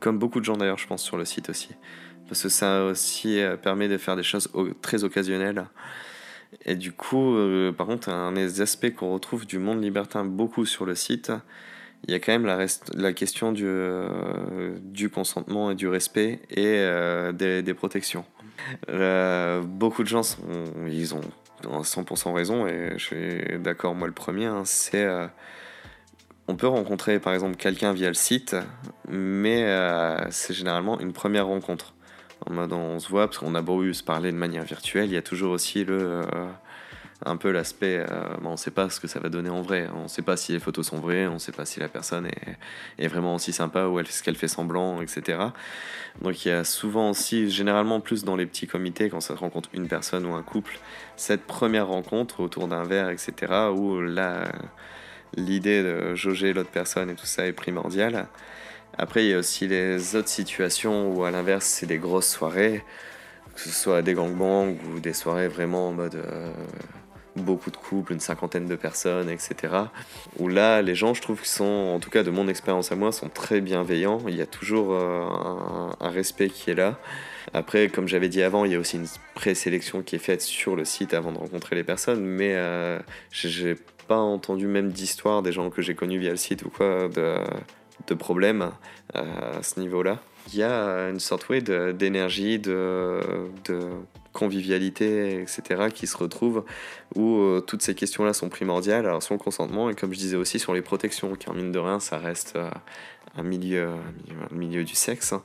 Comme 0.00 0.18
beaucoup 0.18 0.40
de 0.40 0.44
gens 0.44 0.56
d'ailleurs, 0.56 0.78
je 0.78 0.86
pense, 0.86 1.02
sur 1.02 1.16
le 1.16 1.24
site 1.24 1.48
aussi. 1.48 1.70
Parce 2.28 2.42
que 2.42 2.48
ça 2.48 2.84
aussi 2.84 3.40
euh, 3.40 3.56
permet 3.56 3.88
de 3.88 3.98
faire 3.98 4.16
des 4.16 4.22
choses 4.22 4.50
très 4.82 5.04
occasionnelles. 5.04 5.66
Et 6.64 6.76
du 6.76 6.92
coup, 6.92 7.34
euh, 7.36 7.72
par 7.72 7.86
contre, 7.86 8.08
un 8.08 8.32
des 8.32 8.60
aspects 8.60 8.94
qu'on 8.94 9.12
retrouve 9.12 9.46
du 9.46 9.58
monde 9.58 9.82
libertin 9.82 10.24
beaucoup 10.24 10.66
sur 10.66 10.86
le 10.86 10.94
site, 10.94 11.32
il 12.06 12.12
y 12.12 12.14
a 12.14 12.18
quand 12.18 12.32
même 12.32 12.46
la, 12.46 12.66
la 12.94 13.12
question 13.12 13.52
du, 13.52 13.64
euh, 13.66 14.76
du 14.80 15.08
consentement 15.10 15.70
et 15.70 15.74
du 15.74 15.88
respect 15.88 16.40
et 16.50 16.86
des, 17.32 17.62
des, 17.62 17.74
protections. 17.74 18.24
beaucoup 18.88 20.02
de 20.02 20.08
gens, 20.08 20.36
ils 20.86 21.14
ont 21.14 21.22
100% 21.82 22.32
raison, 22.32 22.66
et 22.66 22.92
je 22.96 23.04
suis 23.04 23.58
d'accord, 23.58 23.94
moi 23.94 24.06
le 24.06 24.14
premier, 24.14 24.46
hein, 24.46 24.62
c'est... 24.64 25.04
Euh, 25.04 25.26
on 26.46 26.56
peut 26.56 26.66
rencontrer 26.66 27.18
par 27.20 27.32
exemple 27.32 27.56
quelqu'un 27.56 27.94
via 27.94 28.08
le 28.08 28.14
site, 28.14 28.54
mais 29.08 29.64
euh, 29.64 30.30
c'est 30.30 30.52
généralement 30.52 31.00
une 31.00 31.14
première 31.14 31.46
rencontre. 31.46 31.94
En 32.46 32.52
mode 32.52 32.72
on 32.74 32.98
se 32.98 33.08
voit, 33.08 33.26
parce 33.26 33.38
qu'on 33.38 33.54
a 33.54 33.62
beau 33.62 33.90
se 33.94 34.02
parler 34.02 34.30
de 34.30 34.36
manière 34.36 34.64
virtuelle, 34.64 35.06
il 35.06 35.14
y 35.14 35.16
a 35.16 35.22
toujours 35.22 35.52
aussi 35.52 35.84
le... 35.84 36.20
Un 37.24 37.36
peu 37.36 37.52
l'aspect, 37.52 37.98
euh, 37.98 38.36
on 38.44 38.52
ne 38.52 38.56
sait 38.56 38.72
pas 38.72 38.90
ce 38.90 38.98
que 38.98 39.06
ça 39.06 39.20
va 39.20 39.28
donner 39.28 39.48
en 39.48 39.62
vrai. 39.62 39.88
On 39.94 40.04
ne 40.04 40.08
sait 40.08 40.22
pas 40.22 40.36
si 40.36 40.52
les 40.52 40.58
photos 40.58 40.86
sont 40.86 40.98
vraies, 40.98 41.26
on 41.26 41.34
ne 41.34 41.38
sait 41.38 41.52
pas 41.52 41.64
si 41.64 41.80
la 41.80 41.88
personne 41.88 42.28
est, 42.98 43.08
vraiment 43.08 43.36
aussi 43.36 43.52
sympa 43.52 43.86
ou 43.86 44.00
est-ce 44.00 44.22
qu'elle 44.22 44.36
fait 44.36 44.48
semblant, 44.48 45.00
etc. 45.00 45.38
Donc 46.20 46.44
il 46.44 46.48
y 46.48 46.50
a 46.50 46.64
souvent 46.64 47.10
aussi, 47.10 47.50
généralement 47.50 48.00
plus 48.00 48.24
dans 48.24 48.36
les 48.36 48.46
petits 48.46 48.66
comités, 48.66 49.10
quand 49.10 49.20
ça 49.20 49.34
rencontre 49.34 49.68
une 49.72 49.88
personne 49.88 50.26
ou 50.26 50.34
un 50.34 50.42
couple, 50.42 50.78
cette 51.16 51.44
première 51.44 51.86
rencontre 51.86 52.40
autour 52.40 52.68
d'un 52.68 52.82
verre, 52.82 53.10
etc. 53.10 53.52
où 53.74 54.00
là, 54.00 54.50
l'idée 55.36 55.82
de 55.82 56.14
jauger 56.14 56.52
l'autre 56.52 56.70
personne 56.70 57.10
et 57.10 57.14
tout 57.14 57.26
ça 57.26 57.46
est 57.46 57.52
primordiale. 57.52 58.26
Après, 58.98 59.24
il 59.24 59.30
y 59.30 59.34
a 59.34 59.38
aussi 59.38 59.66
les 59.66 60.14
autres 60.16 60.28
situations 60.28 61.12
où 61.12 61.24
à 61.24 61.30
l'inverse, 61.30 61.66
c'est 61.66 61.86
des 61.86 61.98
grosses 61.98 62.28
soirées, 62.28 62.84
que 63.54 63.60
ce 63.60 63.70
soit 63.70 64.02
des 64.02 64.14
gangbangs 64.14 64.76
ou 64.92 65.00
des 65.00 65.12
soirées 65.12 65.48
vraiment 65.48 65.88
en 65.88 65.92
mode... 65.92 66.16
Euh, 66.16 66.52
beaucoup 67.36 67.70
de 67.70 67.76
couples, 67.76 68.12
une 68.12 68.20
cinquantaine 68.20 68.66
de 68.66 68.76
personnes, 68.76 69.28
etc. 69.28 69.74
Où 70.38 70.48
là, 70.48 70.82
les 70.82 70.94
gens, 70.94 71.14
je 71.14 71.22
trouve 71.22 71.38
qu'ils 71.38 71.48
sont, 71.48 71.64
en 71.64 72.00
tout 72.00 72.10
cas 72.10 72.22
de 72.22 72.30
mon 72.30 72.48
expérience 72.48 72.92
à 72.92 72.96
moi, 72.96 73.12
sont 73.12 73.28
très 73.28 73.60
bienveillants. 73.60 74.20
Il 74.28 74.36
y 74.36 74.42
a 74.42 74.46
toujours 74.46 74.92
euh, 74.92 75.26
un, 76.00 76.10
respect 76.10 76.48
qui 76.48 76.70
est 76.70 76.74
là. 76.74 76.98
Après, 77.52 77.88
comme 77.88 78.08
j'avais 78.08 78.28
dit 78.28 78.42
avant, 78.42 78.64
il 78.64 78.72
y 78.72 78.74
a 78.74 78.78
aussi 78.78 78.96
une 78.96 79.06
présélection 79.34 80.02
qui 80.02 80.16
est 80.16 80.20
faite 80.20 80.42
sur 80.42 80.76
le 80.76 80.84
site 80.84 81.14
avant 81.14 81.32
de 81.32 81.38
rencontrer 81.38 81.76
les 81.76 81.84
personnes, 81.84 82.24
mais 82.24 82.54
euh, 82.54 82.98
j'ai 83.30 83.76
pas 84.08 84.18
entendu 84.18 84.66
même 84.66 84.90
d'histoire 84.90 85.42
des 85.42 85.52
gens 85.52 85.70
que 85.70 85.82
j'ai 85.82 85.94
connus 85.94 86.18
via 86.18 86.30
le 86.30 86.36
site 86.36 86.64
ou 86.64 86.70
quoi 86.70 87.08
de, 87.08 87.38
de 88.06 88.14
problèmes 88.14 88.70
euh, 89.16 89.58
à 89.58 89.62
ce 89.62 89.80
niveau-là. 89.80 90.18
Il 90.52 90.58
y 90.58 90.62
a 90.62 91.08
une 91.08 91.20
sorte 91.20 91.50
d'énergie, 91.52 92.58
de, 92.58 93.20
de 93.64 93.80
convivialité, 94.32 95.40
etc., 95.40 95.86
qui 95.94 96.06
se 96.06 96.16
retrouvent, 96.16 96.64
où 97.14 97.38
euh, 97.38 97.60
toutes 97.60 97.82
ces 97.82 97.94
questions-là 97.94 98.34
sont 98.34 98.50
primordiales, 98.50 99.06
alors 99.06 99.22
sur 99.22 99.34
le 99.34 99.38
consentement, 99.38 99.88
et 99.88 99.94
comme 99.94 100.12
je 100.12 100.18
disais 100.18 100.36
aussi 100.36 100.58
sur 100.58 100.74
les 100.74 100.82
protections, 100.82 101.34
car 101.34 101.54
mine 101.54 101.72
de 101.72 101.78
rien, 101.78 101.98
ça 101.98 102.18
reste 102.18 102.56
euh, 102.56 102.68
un, 103.36 103.42
milieu, 103.42 103.88
un 103.88 104.54
milieu 104.54 104.84
du 104.84 104.94
sexe. 104.94 105.32
Hein. 105.32 105.42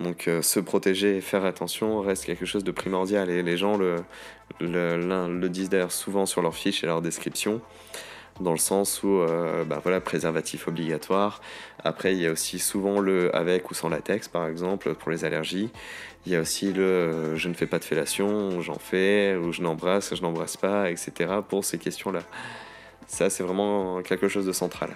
Donc 0.00 0.28
se 0.40 0.58
protéger 0.58 1.18
et 1.18 1.20
faire 1.20 1.44
attention 1.44 2.00
reste 2.00 2.24
quelque 2.24 2.46
chose 2.46 2.64
de 2.64 2.72
primordial, 2.72 3.30
et 3.30 3.42
les 3.42 3.56
gens 3.56 3.76
le, 3.76 3.96
le, 4.60 5.28
le 5.28 5.48
disent 5.48 5.68
d'ailleurs 5.68 5.92
souvent 5.92 6.26
sur 6.26 6.42
leurs 6.42 6.56
fiches 6.56 6.82
et 6.82 6.86
leurs 6.86 7.02
descriptions 7.02 7.60
dans 8.40 8.52
le 8.52 8.58
sens 8.58 9.02
où, 9.02 9.20
bah 9.66 9.80
voilà, 9.82 10.00
préservatif 10.00 10.66
obligatoire. 10.68 11.40
Après, 11.84 12.14
il 12.14 12.22
y 12.22 12.26
a 12.26 12.32
aussi 12.32 12.58
souvent 12.58 12.98
le 12.98 13.34
avec 13.36 13.70
ou 13.70 13.74
sans 13.74 13.90
latex, 13.90 14.26
par 14.28 14.48
exemple, 14.48 14.94
pour 14.94 15.10
les 15.10 15.24
allergies. 15.24 15.70
Il 16.24 16.32
y 16.32 16.36
a 16.36 16.40
aussi 16.40 16.72
le 16.72 16.82
euh, 16.82 17.36
je 17.36 17.48
ne 17.48 17.54
fais 17.54 17.66
pas 17.66 17.78
de 17.78 17.84
fellation, 17.84 18.62
j'en 18.62 18.78
fais, 18.78 19.36
ou 19.36 19.52
je 19.52 19.60
n'embrasse, 19.60 20.14
je 20.14 20.22
n'embrasse 20.22 20.56
pas, 20.56 20.90
etc. 20.90 21.34
pour 21.46 21.64
ces 21.64 21.76
questions-là. 21.76 22.20
Ça, 23.06 23.28
c'est 23.28 23.42
vraiment 23.42 24.00
quelque 24.00 24.28
chose 24.28 24.46
de 24.46 24.52
central. 24.52 24.90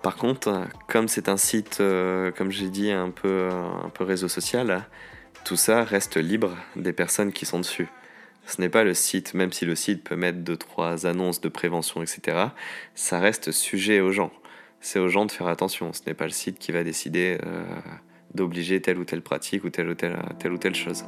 Par 0.00 0.16
contre, 0.16 0.62
comme 0.88 1.08
c'est 1.08 1.28
un 1.28 1.36
site, 1.36 1.78
euh, 1.80 2.30
comme 2.30 2.50
j'ai 2.50 2.70
dit, 2.70 2.90
un 2.90 3.10
peu, 3.10 3.50
un 3.50 3.90
peu 3.90 4.04
réseau 4.04 4.28
social, 4.28 4.86
tout 5.44 5.56
ça 5.56 5.84
reste 5.84 6.16
libre 6.16 6.56
des 6.74 6.94
personnes 6.94 7.32
qui 7.32 7.44
sont 7.44 7.58
dessus. 7.58 7.88
Ce 8.46 8.60
n'est 8.60 8.68
pas 8.68 8.84
le 8.84 8.94
site, 8.94 9.34
même 9.34 9.52
si 9.52 9.66
le 9.66 9.74
site 9.74 10.04
peut 10.04 10.16
mettre 10.16 10.38
deux, 10.38 10.56
trois 10.56 11.06
annonces 11.06 11.40
de 11.40 11.48
prévention, 11.48 12.02
etc. 12.02 12.48
Ça 12.94 13.18
reste 13.18 13.50
sujet 13.50 14.00
aux 14.00 14.12
gens. 14.12 14.32
C'est 14.80 14.98
aux 14.98 15.08
gens 15.08 15.26
de 15.26 15.32
faire 15.32 15.48
attention. 15.48 15.92
Ce 15.92 16.02
n'est 16.06 16.14
pas 16.14 16.26
le 16.26 16.30
site 16.30 16.58
qui 16.58 16.72
va 16.72 16.84
décider. 16.84 17.38
Euh, 17.44 17.64
d'obliger 18.36 18.80
telle 18.80 18.98
ou 18.98 19.04
telle 19.04 19.22
pratique 19.22 19.64
ou 19.64 19.70
telle 19.70 19.88
ou 19.88 19.94
telle, 19.94 20.16
telle 20.38 20.52
ou 20.52 20.58
telle 20.58 20.74
chose. 20.74 21.04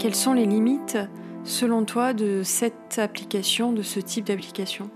Quelles 0.00 0.14
sont 0.14 0.32
les 0.32 0.46
limites, 0.46 0.98
selon 1.44 1.84
toi, 1.84 2.12
de 2.12 2.42
cette 2.42 2.98
application, 2.98 3.72
de 3.72 3.82
ce 3.82 4.00
type 4.00 4.24
d'application? 4.24 4.90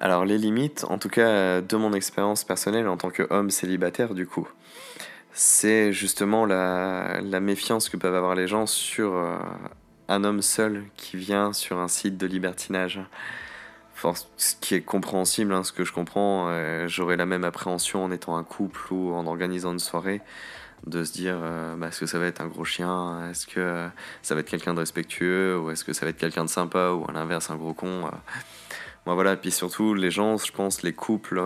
Alors 0.00 0.26
les 0.26 0.36
limites, 0.36 0.84
en 0.90 0.98
tout 0.98 1.08
cas 1.08 1.62
de 1.62 1.76
mon 1.76 1.94
expérience 1.94 2.44
personnelle 2.44 2.86
en 2.86 2.98
tant 2.98 3.08
qu'homme 3.08 3.48
célibataire 3.48 4.12
du 4.12 4.26
coup, 4.26 4.46
c'est 5.36 5.92
justement 5.92 6.46
la, 6.46 7.20
méfiance 7.40 7.90
que 7.90 7.98
peuvent 7.98 8.14
avoir 8.14 8.34
les 8.34 8.48
gens 8.48 8.64
sur 8.64 9.14
euh, 9.14 9.36
un 10.08 10.24
homme 10.24 10.40
seul 10.40 10.84
qui 10.96 11.18
vient 11.18 11.52
sur 11.52 11.78
un 11.78 11.88
site 11.88 12.16
de 12.16 12.26
libertinage 12.26 13.02
ce 14.36 14.54
qui 14.60 14.74
est 14.74 14.82
compréhensible, 14.82 15.52
hein, 15.52 15.64
ce 15.64 15.72
que 15.72 15.84
je 15.84 15.92
comprends, 15.92 16.48
euh, 16.48 16.86
j'aurais 16.86 17.16
la 17.16 17.26
même 17.26 17.44
appréhension 17.44 18.04
en 18.04 18.10
étant 18.12 18.36
un 18.36 18.44
couple 18.44 18.92
ou 18.92 19.14
en 19.14 19.26
organisant 19.26 19.72
une 19.72 19.78
soirée, 19.78 20.20
de 20.86 21.02
se 21.02 21.12
dire 21.12 21.36
euh, 21.38 21.76
bah, 21.76 21.88
est-ce 21.88 22.00
que 22.00 22.06
ça 22.06 22.18
va 22.18 22.26
être 22.26 22.40
un 22.40 22.46
gros 22.46 22.64
chien, 22.64 23.28
est-ce 23.30 23.46
que 23.46 23.88
ça 24.22 24.34
va 24.34 24.40
être 24.40 24.50
quelqu'un 24.50 24.74
de 24.74 24.80
respectueux, 24.80 25.58
ou 25.58 25.70
est-ce 25.70 25.84
que 25.84 25.92
ça 25.92 26.06
va 26.06 26.10
être 26.10 26.18
quelqu'un 26.18 26.44
de 26.44 26.50
sympa, 26.50 26.90
ou 26.90 27.04
à 27.08 27.12
l'inverse 27.12 27.50
un 27.50 27.56
gros 27.56 27.74
con. 27.74 28.06
Euh. 28.06 28.10
Moi 29.06 29.14
voilà, 29.14 29.36
puis 29.36 29.50
surtout 29.50 29.94
les 29.94 30.10
gens, 30.10 30.36
je 30.36 30.52
pense, 30.52 30.82
les 30.82 30.92
couples 30.92 31.42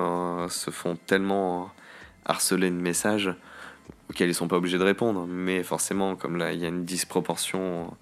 se 0.48 0.70
font 0.70 0.96
tellement 1.06 1.70
harceler 2.24 2.70
de 2.70 2.76
messages 2.76 3.34
auxquels 4.08 4.28
ils 4.28 4.34
sont 4.34 4.48
pas 4.48 4.56
obligés 4.56 4.78
de 4.78 4.84
répondre, 4.84 5.26
mais 5.26 5.62
forcément, 5.62 6.16
comme 6.16 6.36
là, 6.36 6.52
il 6.52 6.60
y 6.60 6.64
a 6.64 6.68
une 6.68 6.84
disproportion 6.84 7.96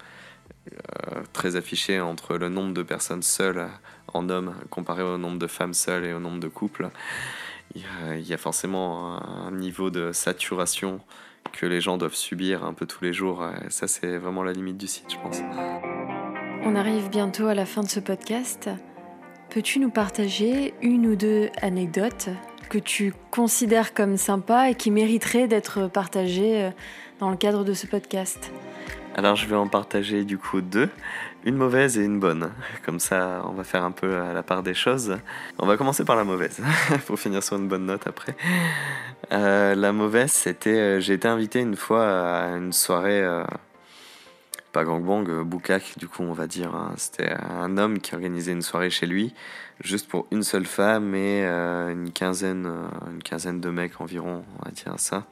très 1.33 1.57
affichée 1.57 2.01
entre 2.01 2.37
le 2.37 2.49
nombre 2.49 2.75
de 2.75 2.83
personnes 2.83 3.23
seules 3.23 3.69
en 4.13 4.29
hommes 4.29 4.55
comparé 4.71 5.03
au 5.03 5.19
nombre 5.19 5.39
de 5.39 5.47
femmes 5.47 5.75
seules 5.75 6.05
et 6.05 6.13
au 6.13 6.21
nombre 6.21 6.41
de 6.41 6.49
couples, 6.49 6.91
il 7.75 8.27
y 8.27 8.33
a, 8.33 8.39
forcément 8.39 9.23
un 9.23 9.51
niveau 9.53 9.91
de 9.91 10.13
saturation 10.13 11.01
que 11.53 11.67
les 11.67 11.81
gens 11.81 11.99
doivent 11.99 12.15
subir 12.15 12.65
un 12.65 12.73
peu 12.73 12.87
tous 12.87 13.05
les 13.05 13.13
jours. 13.13 13.45
Ça, 13.69 13.87
c'est 13.87 14.17
vraiment 14.17 14.43
la 14.43 14.53
limite 14.53 14.79
du 14.79 14.87
site, 14.87 15.11
je 15.11 15.17
pense. 15.17 15.41
On 16.63 16.75
arrive 16.75 17.11
bientôt 17.11 17.47
à 17.47 17.55
la 17.55 17.67
fin 17.67 17.83
de 17.83 17.89
ce 17.89 18.01
podcast. 18.01 18.71
Peux-tu 19.51 19.79
nous 19.79 19.91
partager 19.91 20.75
une 20.83 21.07
ou 21.07 21.17
deux 21.17 21.51
anecdotes 21.61 22.31
que 22.69 22.79
tu 22.79 23.15
considères 23.31 23.95
comme 23.95 24.17
sympas 24.17 24.69
et 24.69 24.75
qui 24.75 24.91
mériteraient 24.91 25.49
d'être 25.49 25.89
partagées 25.89 26.65
euh, 26.65 26.71
dans 27.19 27.31
le 27.31 27.37
cadre 27.37 27.65
de 27.65 27.75
ce 27.75 27.87
podcast 27.87 28.53
Alors 29.17 29.37
je 29.37 29.47
vais 29.47 29.57
en 29.57 29.69
partager 29.69 30.25
du 30.25 30.39
coup 30.39 30.61
deux 30.61 30.91
une 31.45 31.57
mauvaise 31.57 31.97
et 31.99 32.05
une 32.05 32.21
bonne. 32.21 32.51
Comme 32.85 33.01
ça, 33.01 33.43
on 33.47 33.53
va 33.53 33.65
faire 33.65 33.83
un 33.83 33.91
peu 33.91 34.17
à 34.17 34.33
la 34.33 34.43
part 34.43 34.63
des 34.63 34.75
choses. 34.75 35.17
On 35.59 35.67
va 35.67 35.77
commencer 35.77 36.05
par 36.05 36.17
la 36.17 36.25
mauvaise, 36.25 36.61
pour 37.07 37.19
finir 37.19 37.43
sur 37.43 37.57
une 37.57 37.69
bonne 37.69 37.87
note 37.87 38.07
après. 38.07 38.37
Euh, 39.33 39.75
la 39.75 39.93
mauvaise, 39.93 40.33
c'était, 40.33 40.77
euh, 40.77 41.01
j'ai 41.01 41.15
été 41.15 41.29
invité 41.29 41.61
une 41.61 41.77
fois 41.77 42.07
à 42.07 42.57
une 42.57 42.73
soirée, 42.73 43.23
pas 44.79 44.85
gangbang, 44.85 45.29
euh, 45.29 45.43
boukak, 45.43 45.99
du 45.99 46.07
coup 46.07 46.23
on 46.23 46.33
va 46.33 46.47
dire. 46.47 46.75
Hein. 46.75 46.93
C'était 46.97 47.33
un 47.33 47.77
homme 47.79 47.99
qui 47.99 48.15
organisait 48.15 48.53
une 48.53 48.63
soirée 48.63 48.91
chez 48.91 49.07
lui, 49.07 49.35
juste 49.83 50.09
pour 50.09 50.27
une 50.31 50.43
seule 50.43 50.67
femme 50.67 51.15
et 51.15 51.45
une 51.45 52.13
quinzaine, 52.13 52.71
une 53.11 53.23
quinzaine 53.23 53.61
de 53.61 53.71
mecs 53.71 54.01
environ, 54.01 54.45
on 54.61 54.65
va 54.65 54.71
dire 54.71 54.95
ça 54.99 55.25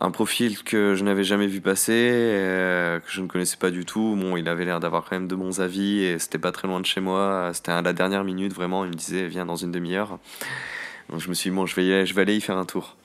un 0.00 0.10
profil 0.10 0.62
que 0.62 0.94
je 0.94 1.04
n'avais 1.04 1.24
jamais 1.24 1.46
vu 1.46 1.60
passer, 1.60 1.92
euh, 1.94 3.00
que 3.00 3.10
je 3.10 3.20
ne 3.20 3.26
connaissais 3.26 3.56
pas 3.56 3.70
du 3.70 3.84
tout. 3.84 4.14
Bon, 4.18 4.36
il 4.36 4.48
avait 4.48 4.64
l'air 4.64 4.80
d'avoir 4.80 5.04
quand 5.04 5.16
même 5.16 5.28
de 5.28 5.34
bons 5.34 5.60
avis 5.60 6.02
et 6.02 6.18
c'était 6.18 6.38
pas 6.38 6.52
très 6.52 6.68
loin 6.68 6.80
de 6.80 6.86
chez 6.86 7.00
moi. 7.00 7.50
C'était 7.54 7.72
à 7.72 7.82
la 7.82 7.92
dernière 7.92 8.24
minute, 8.24 8.52
vraiment. 8.52 8.84
Il 8.84 8.90
me 8.90 8.94
disait, 8.94 9.26
viens 9.26 9.46
dans 9.46 9.56
une 9.56 9.72
demi-heure. 9.72 10.18
Donc 11.08 11.20
je 11.20 11.28
me 11.28 11.34
suis 11.34 11.50
dit, 11.50 11.56
bon, 11.56 11.66
je 11.66 11.74
vais, 11.74 12.04
je 12.04 12.14
vais 12.14 12.22
aller 12.22 12.36
y 12.36 12.40
faire 12.40 12.58
un 12.58 12.64
tour. 12.66 12.96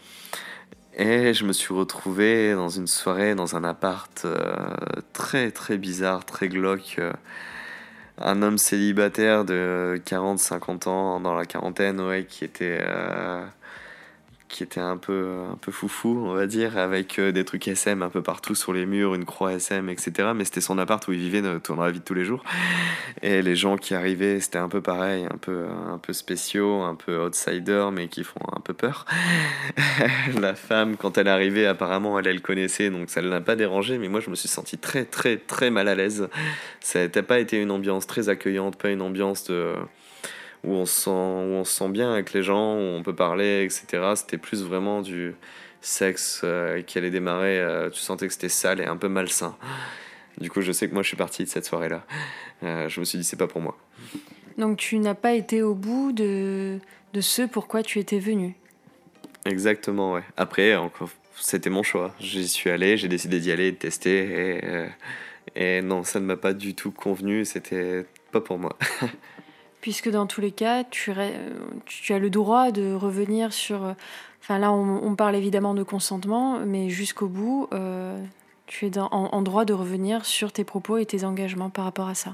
Et 0.97 1.33
je 1.33 1.45
me 1.45 1.53
suis 1.53 1.73
retrouvé 1.73 2.53
dans 2.53 2.69
une 2.69 2.87
soirée, 2.87 3.33
dans 3.33 3.55
un 3.55 3.63
appart 3.63 4.23
euh, 4.25 4.75
très 5.13 5.51
très 5.51 5.77
bizarre, 5.77 6.25
très 6.25 6.49
glauque. 6.49 6.97
Euh, 6.99 7.13
un 8.17 8.41
homme 8.41 8.57
célibataire 8.57 9.45
de 9.45 10.01
40-50 10.05 10.89
ans, 10.89 11.19
dans 11.21 11.33
la 11.33 11.45
quarantaine, 11.45 12.01
ouais, 12.01 12.25
qui 12.29 12.43
était 12.43 12.81
qui 14.51 14.63
était 14.63 14.81
un 14.81 14.97
peu, 14.97 15.29
un 15.51 15.55
peu 15.55 15.71
foufou, 15.71 16.23
on 16.25 16.33
va 16.33 16.45
dire, 16.45 16.77
avec 16.77 17.17
euh, 17.17 17.31
des 17.31 17.45
trucs 17.45 17.67
SM 17.67 18.01
un 18.03 18.09
peu 18.09 18.21
partout 18.21 18.53
sur 18.53 18.73
les 18.73 18.85
murs, 18.85 19.15
une 19.15 19.25
croix 19.25 19.53
SM, 19.53 19.89
etc. 19.89 20.31
Mais 20.35 20.45
c'était 20.45 20.61
son 20.61 20.77
appart 20.77 21.05
où 21.07 21.13
il 21.13 21.19
vivait 21.19 21.41
dans 21.41 21.75
la 21.81 21.91
vie 21.91 21.99
de 21.99 22.03
tous 22.03 22.13
les 22.13 22.25
jours. 22.25 22.43
Et 23.21 23.41
les 23.41 23.55
gens 23.55 23.77
qui 23.77 23.95
arrivaient, 23.95 24.39
c'était 24.39 24.59
un 24.59 24.69
peu 24.69 24.81
pareil, 24.81 25.25
un 25.25 25.37
peu, 25.37 25.65
un 25.91 25.97
peu 25.97 26.13
spéciaux, 26.13 26.81
un 26.81 26.95
peu 26.95 27.17
outsider, 27.17 27.87
mais 27.91 28.09
qui 28.09 28.23
font 28.23 28.41
un 28.55 28.59
peu 28.59 28.73
peur. 28.73 29.05
la 30.39 30.53
femme, 30.53 30.97
quand 30.97 31.17
elle 31.17 31.29
arrivait, 31.29 31.65
apparemment, 31.65 32.19
elle, 32.19 32.27
elle 32.27 32.41
connaissait, 32.41 32.89
donc 32.89 33.09
ça 33.09 33.21
ne 33.21 33.29
l'a 33.29 33.41
pas 33.41 33.55
dérangé, 33.55 33.97
mais 33.97 34.09
moi, 34.09 34.19
je 34.19 34.29
me 34.29 34.35
suis 34.35 34.49
senti 34.49 34.77
très, 34.77 35.05
très, 35.05 35.37
très 35.37 35.69
mal 35.69 35.87
à 35.87 35.95
l'aise. 35.95 36.27
Ça 36.81 37.07
n'a 37.07 37.23
pas 37.23 37.39
été 37.39 37.61
une 37.61 37.71
ambiance 37.71 38.05
très 38.05 38.29
accueillante, 38.29 38.77
pas 38.77 38.89
une 38.89 39.01
ambiance 39.01 39.45
de 39.45 39.75
où 40.63 40.73
on, 40.73 40.85
se 40.85 41.01
sent, 41.01 41.09
où 41.09 41.13
on 41.13 41.63
se 41.63 41.73
sent 41.73 41.89
bien 41.89 42.13
avec 42.13 42.33
les 42.33 42.43
gens, 42.43 42.75
où 42.75 42.79
on 42.79 43.03
peut 43.03 43.15
parler, 43.15 43.63
etc. 43.63 44.13
C'était 44.15 44.37
plus 44.37 44.63
vraiment 44.63 45.01
du 45.01 45.33
sexe 45.81 46.41
euh, 46.43 46.81
qui 46.81 46.97
allait 46.97 47.09
démarrer. 47.09 47.59
Euh, 47.59 47.89
tu 47.89 47.99
sentais 47.99 48.27
que 48.27 48.33
c'était 48.33 48.49
sale 48.49 48.79
et 48.79 48.85
un 48.85 48.97
peu 48.97 49.07
malsain. 49.07 49.55
Du 50.37 50.49
coup, 50.49 50.61
je 50.61 50.71
sais 50.71 50.87
que 50.87 50.93
moi, 50.93 51.03
je 51.03 51.07
suis 51.07 51.17
parti 51.17 51.43
de 51.43 51.49
cette 51.49 51.65
soirée-là. 51.65 52.05
Euh, 52.63 52.87
je 52.87 52.99
me 52.99 53.05
suis 53.05 53.17
dit, 53.17 53.23
c'est 53.23 53.37
pas 53.37 53.47
pour 53.47 53.61
moi. 53.61 53.77
Donc, 54.57 54.77
tu 54.77 54.99
n'as 54.99 55.15
pas 55.15 55.33
été 55.33 55.61
au 55.63 55.73
bout 55.73 56.11
de, 56.11 56.79
de 57.13 57.21
ce 57.21 57.41
pourquoi 57.41 57.83
tu 57.83 57.99
étais 57.99 58.19
venu? 58.19 58.55
Exactement, 59.45 60.13
ouais. 60.13 60.23
Après, 60.37 60.75
encore, 60.75 61.09
c'était 61.35 61.71
mon 61.71 61.83
choix. 61.83 62.13
J'y 62.19 62.47
suis 62.47 62.69
allé, 62.69 62.97
j'ai 62.97 63.07
décidé 63.07 63.39
d'y 63.39 63.51
aller, 63.51 63.71
de 63.71 63.77
tester. 63.77 64.59
Et, 65.55 65.77
et 65.77 65.81
non, 65.81 66.03
ça 66.03 66.19
ne 66.19 66.25
m'a 66.25 66.37
pas 66.37 66.53
du 66.53 66.75
tout 66.75 66.91
convenu. 66.91 67.43
C'était 67.43 68.05
pas 68.31 68.41
pour 68.41 68.59
moi. 68.59 68.77
puisque 69.81 70.09
dans 70.09 70.27
tous 70.27 70.41
les 70.41 70.51
cas, 70.51 70.83
tu, 70.83 71.11
tu 71.85 72.13
as 72.13 72.19
le 72.19 72.29
droit 72.29 72.71
de 72.71 72.93
revenir 72.93 73.51
sur... 73.51 73.95
Enfin 74.41 74.57
là, 74.57 74.71
on, 74.71 75.15
parle 75.15 75.35
évidemment 75.35 75.75
de 75.75 75.83
consentement, 75.83 76.59
mais 76.65 76.89
jusqu'au 76.89 77.27
bout, 77.27 77.67
euh, 77.73 78.19
tu 78.65 78.87
es 78.87 78.97
en, 78.97 79.41
droit 79.43 79.65
de 79.65 79.73
revenir 79.73 80.25
sur 80.25 80.51
tes 80.51 80.63
propos 80.63 80.97
et 80.97 81.05
tes 81.05 81.25
engagements 81.25 81.69
par 81.69 81.85
rapport 81.85 82.07
à 82.07 82.15
ça. 82.15 82.33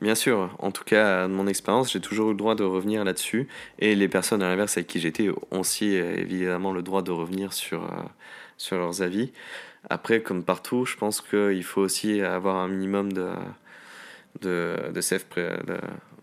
Bien 0.00 0.14
sûr, 0.14 0.54
en 0.60 0.70
tout 0.70 0.84
cas, 0.84 1.26
de 1.26 1.32
mon 1.32 1.48
expérience, 1.48 1.92
j'ai 1.92 2.00
toujours 2.00 2.28
eu 2.28 2.32
le 2.32 2.36
droit 2.36 2.54
de 2.54 2.62
revenir 2.62 3.02
là-dessus. 3.02 3.48
Et 3.80 3.96
les 3.96 4.06
personnes 4.06 4.42
à 4.42 4.48
l'inverse 4.48 4.76
avec 4.76 4.86
qui 4.86 5.00
j'étais 5.00 5.28
ont 5.28 5.58
aussi 5.58 5.94
évidemment 5.94 6.72
le 6.72 6.82
droit 6.82 7.02
de 7.02 7.10
revenir 7.10 7.52
sur, 7.52 7.82
euh, 7.82 8.02
sur 8.56 8.78
leurs 8.78 9.02
avis. 9.02 9.32
Après, 9.90 10.22
comme 10.22 10.44
partout, 10.44 10.84
je 10.84 10.96
pense 10.96 11.20
qu'il 11.20 11.64
faut 11.64 11.80
aussi 11.80 12.20
avoir 12.20 12.56
un 12.56 12.68
minimum 12.68 13.12
de, 13.12 13.30
de, 14.40 14.76
de 14.94 15.00
self 15.00 15.26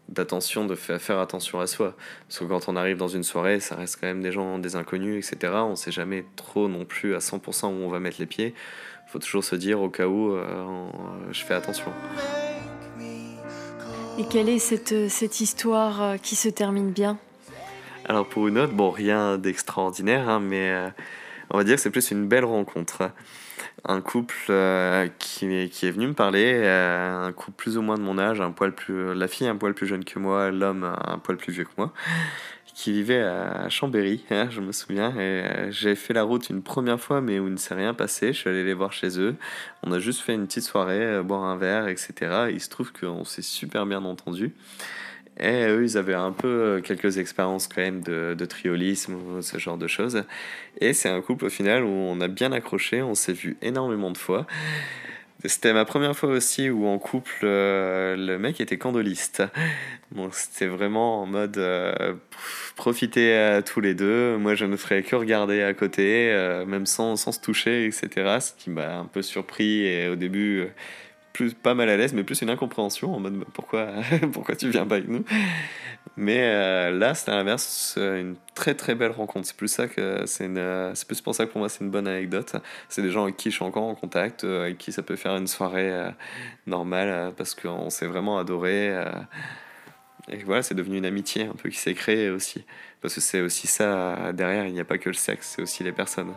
d'attention, 0.09 0.65
de 0.65 0.75
faire 0.75 1.19
attention 1.19 1.59
à 1.59 1.67
soi. 1.67 1.95
Parce 2.27 2.39
que 2.39 2.45
quand 2.45 2.69
on 2.69 2.75
arrive 2.75 2.97
dans 2.97 3.07
une 3.07 3.23
soirée, 3.23 3.59
ça 3.59 3.75
reste 3.75 3.97
quand 3.99 4.07
même 4.07 4.21
des 4.21 4.31
gens, 4.31 4.59
des 4.59 4.75
inconnus, 4.75 5.25
etc. 5.31 5.53
On 5.55 5.71
ne 5.71 5.75
sait 5.75 5.91
jamais 5.91 6.25
trop 6.35 6.67
non 6.67 6.85
plus 6.85 7.15
à 7.15 7.19
100% 7.19 7.65
où 7.65 7.69
on 7.69 7.89
va 7.89 7.99
mettre 7.99 8.17
les 8.19 8.25
pieds. 8.25 8.53
Il 9.07 9.11
faut 9.11 9.19
toujours 9.19 9.43
se 9.43 9.55
dire 9.55 9.81
au 9.81 9.89
cas 9.89 10.07
où 10.07 10.31
euh, 10.31 10.87
je 11.31 11.43
fais 11.43 11.53
attention. 11.53 11.91
Et 14.17 14.23
quelle 14.29 14.47
est 14.47 14.59
cette, 14.59 15.09
cette 15.09 15.41
histoire 15.41 16.01
euh, 16.01 16.17
qui 16.17 16.35
se 16.35 16.47
termine 16.47 16.91
bien? 16.91 17.17
Alors 18.07 18.27
pour 18.27 18.47
une 18.47 18.57
autre, 18.57 18.73
bon, 18.73 18.89
rien 18.89 19.37
d'extraordinaire, 19.37 20.29
hein, 20.29 20.39
mais 20.39 20.69
euh, 20.69 20.89
on 21.49 21.57
va 21.57 21.63
dire 21.63 21.75
que 21.75 21.81
c'est 21.81 21.89
plus 21.89 22.11
une 22.11 22.27
belle 22.27 22.45
rencontre 22.45 23.11
un 23.87 24.01
couple 24.01 24.35
euh, 24.49 25.07
qui, 25.19 25.69
qui, 25.69 25.85
est 25.85 25.91
venu 25.91 26.07
me 26.07 26.13
parler, 26.13 26.53
euh, 26.55 27.27
un 27.27 27.31
couple 27.31 27.57
plus 27.57 27.77
ou 27.77 27.81
moins 27.81 27.97
de 27.97 28.03
mon 28.03 28.17
âge, 28.17 28.41
un 28.41 28.51
poil 28.51 28.73
plus, 28.73 29.13
la 29.13 29.27
fille 29.27 29.47
un 29.47 29.55
poil 29.55 29.73
plus 29.73 29.87
jeune 29.87 30.03
que 30.03 30.19
moi, 30.19 30.51
l'homme 30.51 30.83
un 30.83 31.17
poil 31.19 31.37
plus 31.37 31.53
vieux 31.53 31.65
que 31.65 31.71
moi, 31.77 31.93
qui 32.73 32.91
vivait 32.91 33.21
à 33.21 33.69
Chambéry, 33.69 34.25
hein, 34.31 34.47
je 34.49 34.61
me 34.61 34.71
souviens. 34.71 35.11
Et 35.11 35.19
euh, 35.19 35.71
j'ai 35.71 35.95
fait 35.95 36.13
la 36.13 36.23
route 36.23 36.49
une 36.49 36.63
première 36.63 36.99
fois, 36.99 37.21
mais 37.21 37.39
où 37.39 37.47
il 37.47 37.53
ne 37.53 37.57
s'est 37.57 37.75
rien 37.75 37.93
passé. 37.93 38.33
Je 38.33 38.39
suis 38.39 38.49
allé 38.49 38.63
les 38.63 38.73
voir 38.73 38.91
chez 38.91 39.19
eux. 39.19 39.35
On 39.83 39.91
a 39.91 39.99
juste 39.99 40.21
fait 40.21 40.33
une 40.33 40.47
petite 40.47 40.63
soirée, 40.63 41.21
boire 41.23 41.43
un 41.43 41.57
verre, 41.57 41.87
etc. 41.87 42.47
il 42.51 42.59
se 42.59 42.69
trouve 42.69 42.91
qu'on 42.91 43.23
s'est 43.23 43.41
super 43.41 43.85
bien 43.85 44.03
entendu. 44.03 44.53
Et 45.39 45.65
eux, 45.67 45.83
ils 45.83 45.97
avaient 45.97 46.13
un 46.13 46.31
peu 46.31 46.47
euh, 46.47 46.81
quelques 46.81 47.17
expériences 47.17 47.67
quand 47.67 47.81
même 47.81 48.01
de, 48.01 48.35
de 48.37 48.45
triolisme, 48.45 49.41
ce 49.41 49.57
genre 49.57 49.77
de 49.77 49.87
choses. 49.87 50.23
Et 50.79 50.93
c'est 50.93 51.09
un 51.09 51.21
couple 51.21 51.45
au 51.45 51.49
final 51.49 51.83
où 51.83 51.89
on 51.89 52.21
a 52.21 52.27
bien 52.27 52.51
accroché, 52.51 53.01
on 53.01 53.15
s'est 53.15 53.33
vu 53.33 53.57
énormément 53.61 54.11
de 54.11 54.17
fois. 54.17 54.47
C'était 55.43 55.73
ma 55.73 55.85
première 55.85 56.15
fois 56.15 56.29
aussi 56.29 56.69
où 56.69 56.87
en 56.87 56.97
couple, 56.97 57.41
euh, 57.43 58.15
le 58.15 58.39
mec 58.39 58.61
était 58.61 58.77
candoliste. 58.77 59.43
Bon, 60.11 60.29
c'était 60.31 60.67
vraiment 60.67 61.21
en 61.21 61.25
mode 61.25 61.57
euh, 61.57 62.13
profiter 62.75 63.35
à 63.35 63.61
tous 63.61 63.81
les 63.81 63.93
deux. 63.93 64.37
Moi, 64.37 64.55
je 64.55 64.65
ne 64.65 64.77
ferais 64.77 65.03
que 65.03 65.15
regarder 65.15 65.61
à 65.61 65.73
côté, 65.73 66.31
même 66.65 66.85
sans, 66.85 67.15
sans 67.17 67.31
se 67.31 67.41
toucher, 67.41 67.85
etc. 67.85 68.37
Ce 68.39 68.53
qui 68.53 68.69
m'a 68.69 68.97
un 68.97 69.05
peu 69.05 69.21
surpris. 69.21 69.85
Et 69.85 70.07
au 70.07 70.15
début, 70.15 70.67
plus 71.35 71.53
pas 71.53 71.73
mal 71.73 71.89
à 71.89 71.97
l'aise, 71.97 72.13
mais 72.13 72.23
plus 72.23 72.41
une 72.41 72.49
incompréhension 72.49 73.13
en 73.13 73.19
mode 73.19 73.43
pourquoi, 73.51 73.89
pourquoi 74.31 74.55
tu 74.55 74.69
viens 74.69 74.85
pas 74.85 74.95
avec 74.95 75.09
nous? 75.09 75.25
Mais 76.15 76.39
euh, 76.43 76.91
là, 76.91 77.13
c'est 77.13 77.29
à 77.29 77.35
l'inverse, 77.35 77.97
une 77.97 78.37
très 78.53 78.73
très 78.73 78.95
belle 78.95 79.11
rencontre. 79.11 79.45
C'est 79.45 79.57
plus 79.57 79.67
ça 79.67 79.89
que 79.89 80.23
c'est 80.25 80.45
une, 80.45 80.91
c'est 80.93 81.05
plus 81.05 81.19
pour 81.19 81.35
ça 81.35 81.45
que 81.45 81.51
pour 81.51 81.59
moi 81.59 81.67
c'est 81.67 81.83
une 81.83 81.91
bonne 81.91 82.07
anecdote. 82.07 82.55
C'est 82.87 83.01
des 83.01 83.11
gens 83.11 83.23
avec 83.23 83.35
qui 83.35 83.51
je 83.51 83.55
suis 83.55 83.65
encore 83.65 83.83
en 83.83 83.95
contact, 83.95 84.45
euh, 84.45 84.63
avec 84.63 84.77
qui 84.77 84.93
ça 84.93 85.03
peut 85.03 85.17
faire 85.17 85.35
une 85.35 85.47
soirée 85.47 85.91
euh, 85.91 86.09
normale 86.67 87.33
parce 87.35 87.53
qu'on 87.53 87.89
s'est 87.89 88.07
vraiment 88.07 88.39
adoré. 88.39 88.95
et 90.31 90.37
voilà, 90.45 90.63
c'est 90.63 90.75
devenu 90.75 90.97
une 90.99 91.05
amitié 91.05 91.43
un 91.43 91.53
peu 91.53 91.67
qui 91.67 91.77
s'est 91.77 91.95
créée 91.95 92.29
aussi. 92.29 92.63
Parce 93.01 93.13
que 93.13 93.19
c'est 93.21 93.41
aussi 93.41 93.67
ça 93.67 94.31
derrière, 94.31 94.67
il 94.67 94.73
n'y 94.73 94.79
a 94.79 94.85
pas 94.85 94.97
que 94.97 95.09
le 95.09 95.15
sexe, 95.15 95.55
c'est 95.55 95.61
aussi 95.61 95.83
les 95.83 95.91
personnes. 95.91 96.33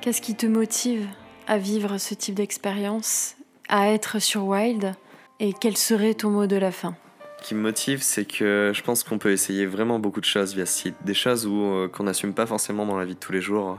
Qu'est-ce 0.00 0.22
qui 0.22 0.34
te 0.34 0.46
motive 0.46 1.06
à 1.46 1.58
vivre 1.58 1.98
ce 1.98 2.14
type 2.14 2.36
d'expérience? 2.36 3.37
À 3.68 3.90
être 3.92 4.18
sur 4.18 4.44
Wild 4.44 4.94
et 5.40 5.52
quel 5.52 5.76
serait 5.76 6.14
ton 6.14 6.30
mot 6.30 6.46
de 6.46 6.56
la 6.56 6.72
fin 6.72 6.94
Ce 7.40 7.48
qui 7.48 7.54
me 7.54 7.60
motive, 7.60 8.02
c'est 8.02 8.24
que 8.24 8.72
je 8.74 8.82
pense 8.82 9.04
qu'on 9.04 9.18
peut 9.18 9.32
essayer 9.32 9.66
vraiment 9.66 9.98
beaucoup 9.98 10.20
de 10.20 10.26
choses 10.26 10.54
via 10.54 10.66
ce 10.66 10.72
site. 10.72 10.96
Des 11.04 11.14
choses 11.14 11.46
euh, 11.48 11.88
qu'on 11.88 12.04
n'assume 12.04 12.34
pas 12.34 12.46
forcément 12.46 12.86
dans 12.86 12.98
la 12.98 13.04
vie 13.04 13.14
de 13.14 13.20
tous 13.20 13.32
les 13.32 13.40
jours, 13.40 13.78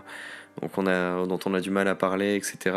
donc 0.62 0.75
dont 0.75 1.39
on 1.45 1.54
a 1.54 1.62
du 1.62 1.69
mal 1.69 1.88
à 1.88 1.95
parler, 1.95 2.36
etc. 2.36 2.75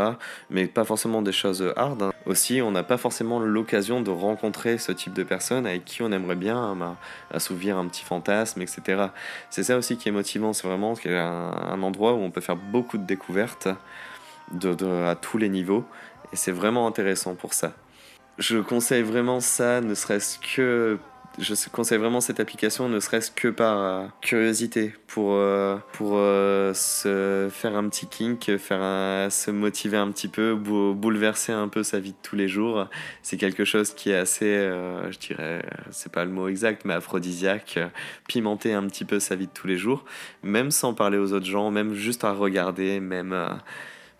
Mais 0.51 0.67
pas 0.67 0.85
forcément 0.85 1.23
des 1.23 1.33
choses 1.33 1.73
hard. 1.77 2.13
Aussi, 2.27 2.63
on 2.63 2.71
n'a 2.71 2.83
pas 2.83 2.97
forcément 2.97 3.41
l'occasion 3.41 4.01
de 4.01 4.11
rencontrer 4.11 4.79
ce 4.79 4.93
type 4.93 5.13
de 5.13 5.25
personnes 5.25 5.67
avec 5.67 5.85
qui 5.85 6.03
on 6.03 6.13
aimerait 6.13 6.37
bien 6.37 6.57
hein, 6.57 6.97
assouvir 7.33 7.77
un 7.77 7.87
petit 7.87 8.05
fantasme, 8.05 8.63
etc. 8.63 9.07
C'est 9.51 9.65
ça 9.65 9.77
aussi 9.77 9.97
qui 9.97 10.09
est 10.09 10.13
motivant, 10.13 10.53
c'est 10.53 10.67
vraiment 10.67 10.95
a 11.05 11.09
un, 11.09 11.83
endroit 11.83 12.13
où 12.13 12.19
on 12.19 12.31
peut 12.31 12.41
faire 12.41 12.57
beaucoup 12.57 12.99
de 12.99 13.05
découvertes 13.05 13.69
à 13.69 15.15
tous 15.17 15.39
les 15.39 15.49
niveaux 15.49 15.85
et 16.33 16.37
c'est 16.37 16.53
vraiment 16.53 16.87
intéressant 16.87 17.35
pour 17.35 17.55
ça. 17.55 17.73
Je 18.39 18.59
conseille 18.59 19.03
vraiment 19.03 19.41
ça, 19.41 19.81
ne 19.81 19.95
serait-ce 19.95 20.39
que 20.39 20.99
je 21.39 21.55
conseille 21.71 21.99
vraiment 21.99 22.21
cette 22.21 22.41
application, 22.41 22.89
ne 22.89 23.01
serait-ce 23.01 23.31
que 23.31 23.49
par 23.49 23.79
euh, 23.79 24.07
curiosité, 24.21 24.95
pour, 25.07 25.33
euh, 25.33 25.77
pour 25.93 26.13
euh, 26.17 26.75
se 26.75 27.49
faire 27.51 27.75
un 27.75 27.89
petit 27.89 28.07
kink, 28.07 28.57
faire 28.59 29.31
se 29.33 29.51
motiver 29.51 29.97
un 29.97 30.11
petit 30.11 30.29
peu, 30.29 30.55
bouleverser 30.55 31.53
un 31.53 31.69
peu 31.69 31.83
sa 31.83 32.01
vie 32.01 32.13
de 32.13 32.17
tous 32.23 32.37
les 32.37 32.49
jours. 32.49 32.87
C'est 33.23 33.37
quelque 33.37 33.65
chose 33.65 33.95
qui 33.95 34.11
est 34.11 34.17
assez, 34.17 34.71
je 35.11 35.19
dirais, 35.19 35.65
c'est 35.91 36.13
pas 36.13 36.25
le 36.25 36.31
mot 36.31 36.49
exact, 36.49 36.85
mais 36.85 36.95
aphrodisiaque, 36.95 37.79
pimenter 38.29 38.75
un 38.75 38.87
petit 38.87 39.05
peu 39.05 39.19
sa 39.19 39.35
vie 39.35 39.47
de 39.47 39.53
tous 39.53 39.67
les 39.67 39.77
jours, 39.77 40.05
même 40.43 40.71
sans 40.71 40.95
parler 40.95 41.19
aux 41.19 41.33
autres 41.33 41.47
gens, 41.47 41.71
même 41.71 41.95
juste 41.95 42.25
à 42.25 42.33
regarder, 42.33 43.01
même 43.01 43.35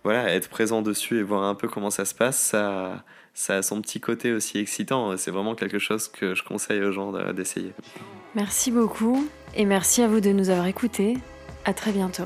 voilà, 0.05 0.33
être 0.35 0.49
présent 0.49 0.83
dessus 0.83 1.19
et 1.19 1.23
voir 1.23 1.45
un 1.45 1.55
peu 1.55 1.69
comment 1.69 1.91
ça 1.91 2.05
se 2.05 2.15
passe, 2.15 2.39
ça, 2.39 3.55
a 3.57 3.63
son 3.63 3.81
petit 3.81 4.01
côté 4.01 4.33
aussi 4.33 4.59
excitant. 4.59 5.17
C'est 5.17 5.31
vraiment 5.31 5.55
quelque 5.55 5.79
chose 5.79 6.09
que 6.09 6.35
je 6.35 6.43
conseille 6.43 6.83
aux 6.83 6.93
gens 6.93 7.13
d'essayer. 7.33 7.73
Merci 8.35 8.71
beaucoup 8.71 9.29
et 9.55 9.65
merci 9.65 10.03
à 10.03 10.09
vous 10.09 10.21
de 10.21 10.31
nous 10.31 10.51
avoir 10.51 10.67
écoutés. 10.67 11.19
À 11.65 11.73
très 11.73 11.93
bientôt. 11.93 12.25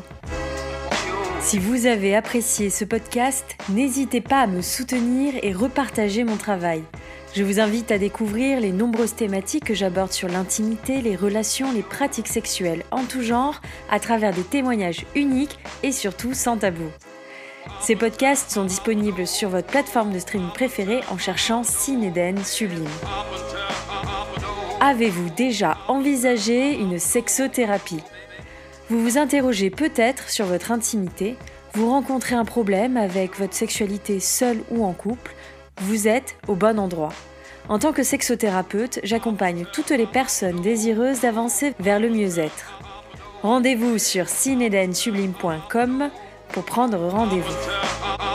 Si 1.41 1.59
vous 1.59 1.87
avez 1.87 2.17
apprécié 2.17 2.71
ce 2.71 2.85
podcast, 2.85 3.57
n'hésitez 3.69 4.21
pas 4.21 4.41
à 4.41 4.47
me 4.47 4.63
soutenir 4.63 5.35
et 5.43 5.53
repartager 5.53 6.25
mon 6.25 6.37
travail. 6.37 6.83
Je 7.35 7.45
vous 7.45 7.61
invite 7.61 7.93
à 7.93 7.99
découvrir 7.99 8.61
les 8.61 8.73
nombreuses 8.73 9.15
thématiques 9.15 9.67
que 9.67 9.75
j'aborde 9.75 10.11
sur 10.11 10.29
l'intimité, 10.29 11.03
les 11.03 11.15
relations, 11.15 11.71
les 11.73 11.83
pratiques 11.83 12.29
sexuelles 12.29 12.83
en 12.91 13.05
tout 13.05 13.23
genre, 13.23 13.61
à 13.91 14.01
travers 14.01 14.33
des 14.33 14.43
témoignages 14.43 15.05
uniques 15.15 15.59
et 15.83 15.93
surtout 15.93 16.35
sans 16.35 16.57
tabou. 16.57 16.91
Ces 17.81 17.97
podcasts 17.97 18.51
sont 18.51 18.65
disponibles 18.65 19.27
sur 19.27 19.49
votre 19.49 19.69
plateforme 19.69 20.13
de 20.13 20.19
streaming 20.19 20.51
préférée 20.51 21.01
en 21.11 21.19
cherchant 21.19 21.63
Cinéden 21.63 22.43
Sublime. 22.45 22.89
Avez-vous 24.81 25.31
déjà 25.31 25.77
envisagé 25.89 26.75
une 26.75 26.99
sexothérapie? 26.99 28.03
Vous 28.89 29.03
vous 29.03 29.19
interrogez 29.19 29.71
peut-être 29.71 30.29
sur 30.29 30.47
votre 30.47 30.71
intimité, 30.71 31.37
vous 31.75 31.91
rencontrez 31.91 32.35
un 32.35 32.45
problème 32.45 32.97
avec 32.97 33.39
votre 33.39 33.55
sexualité 33.55 34.21
seule 34.21 34.63
ou 34.71 34.85
en 34.85 34.93
couple, 34.93 35.35
vous 35.83 36.09
êtes 36.09 36.37
au 36.49 36.55
bon 36.55 36.79
endroit. 36.79 37.13
En 37.69 37.79
tant 37.79 37.93
que 37.93 38.05
sexothérapeute, 38.05 39.01
j'accompagne 39.03 39.67
toutes 39.73 39.91
les 39.91 40.07
personnes 40.07 40.61
désireuses 40.61 41.21
d'avancer 41.21 41.75
vers 41.81 41.99
le 41.99 42.11
mieux-être. 42.11 42.81
Rendez-vous 43.43 43.99
sur 43.99 44.29
cinédensublime.com 44.29 46.11
pour 46.57 46.65
prendre 46.65 46.97
rendez-vous. 46.97 48.26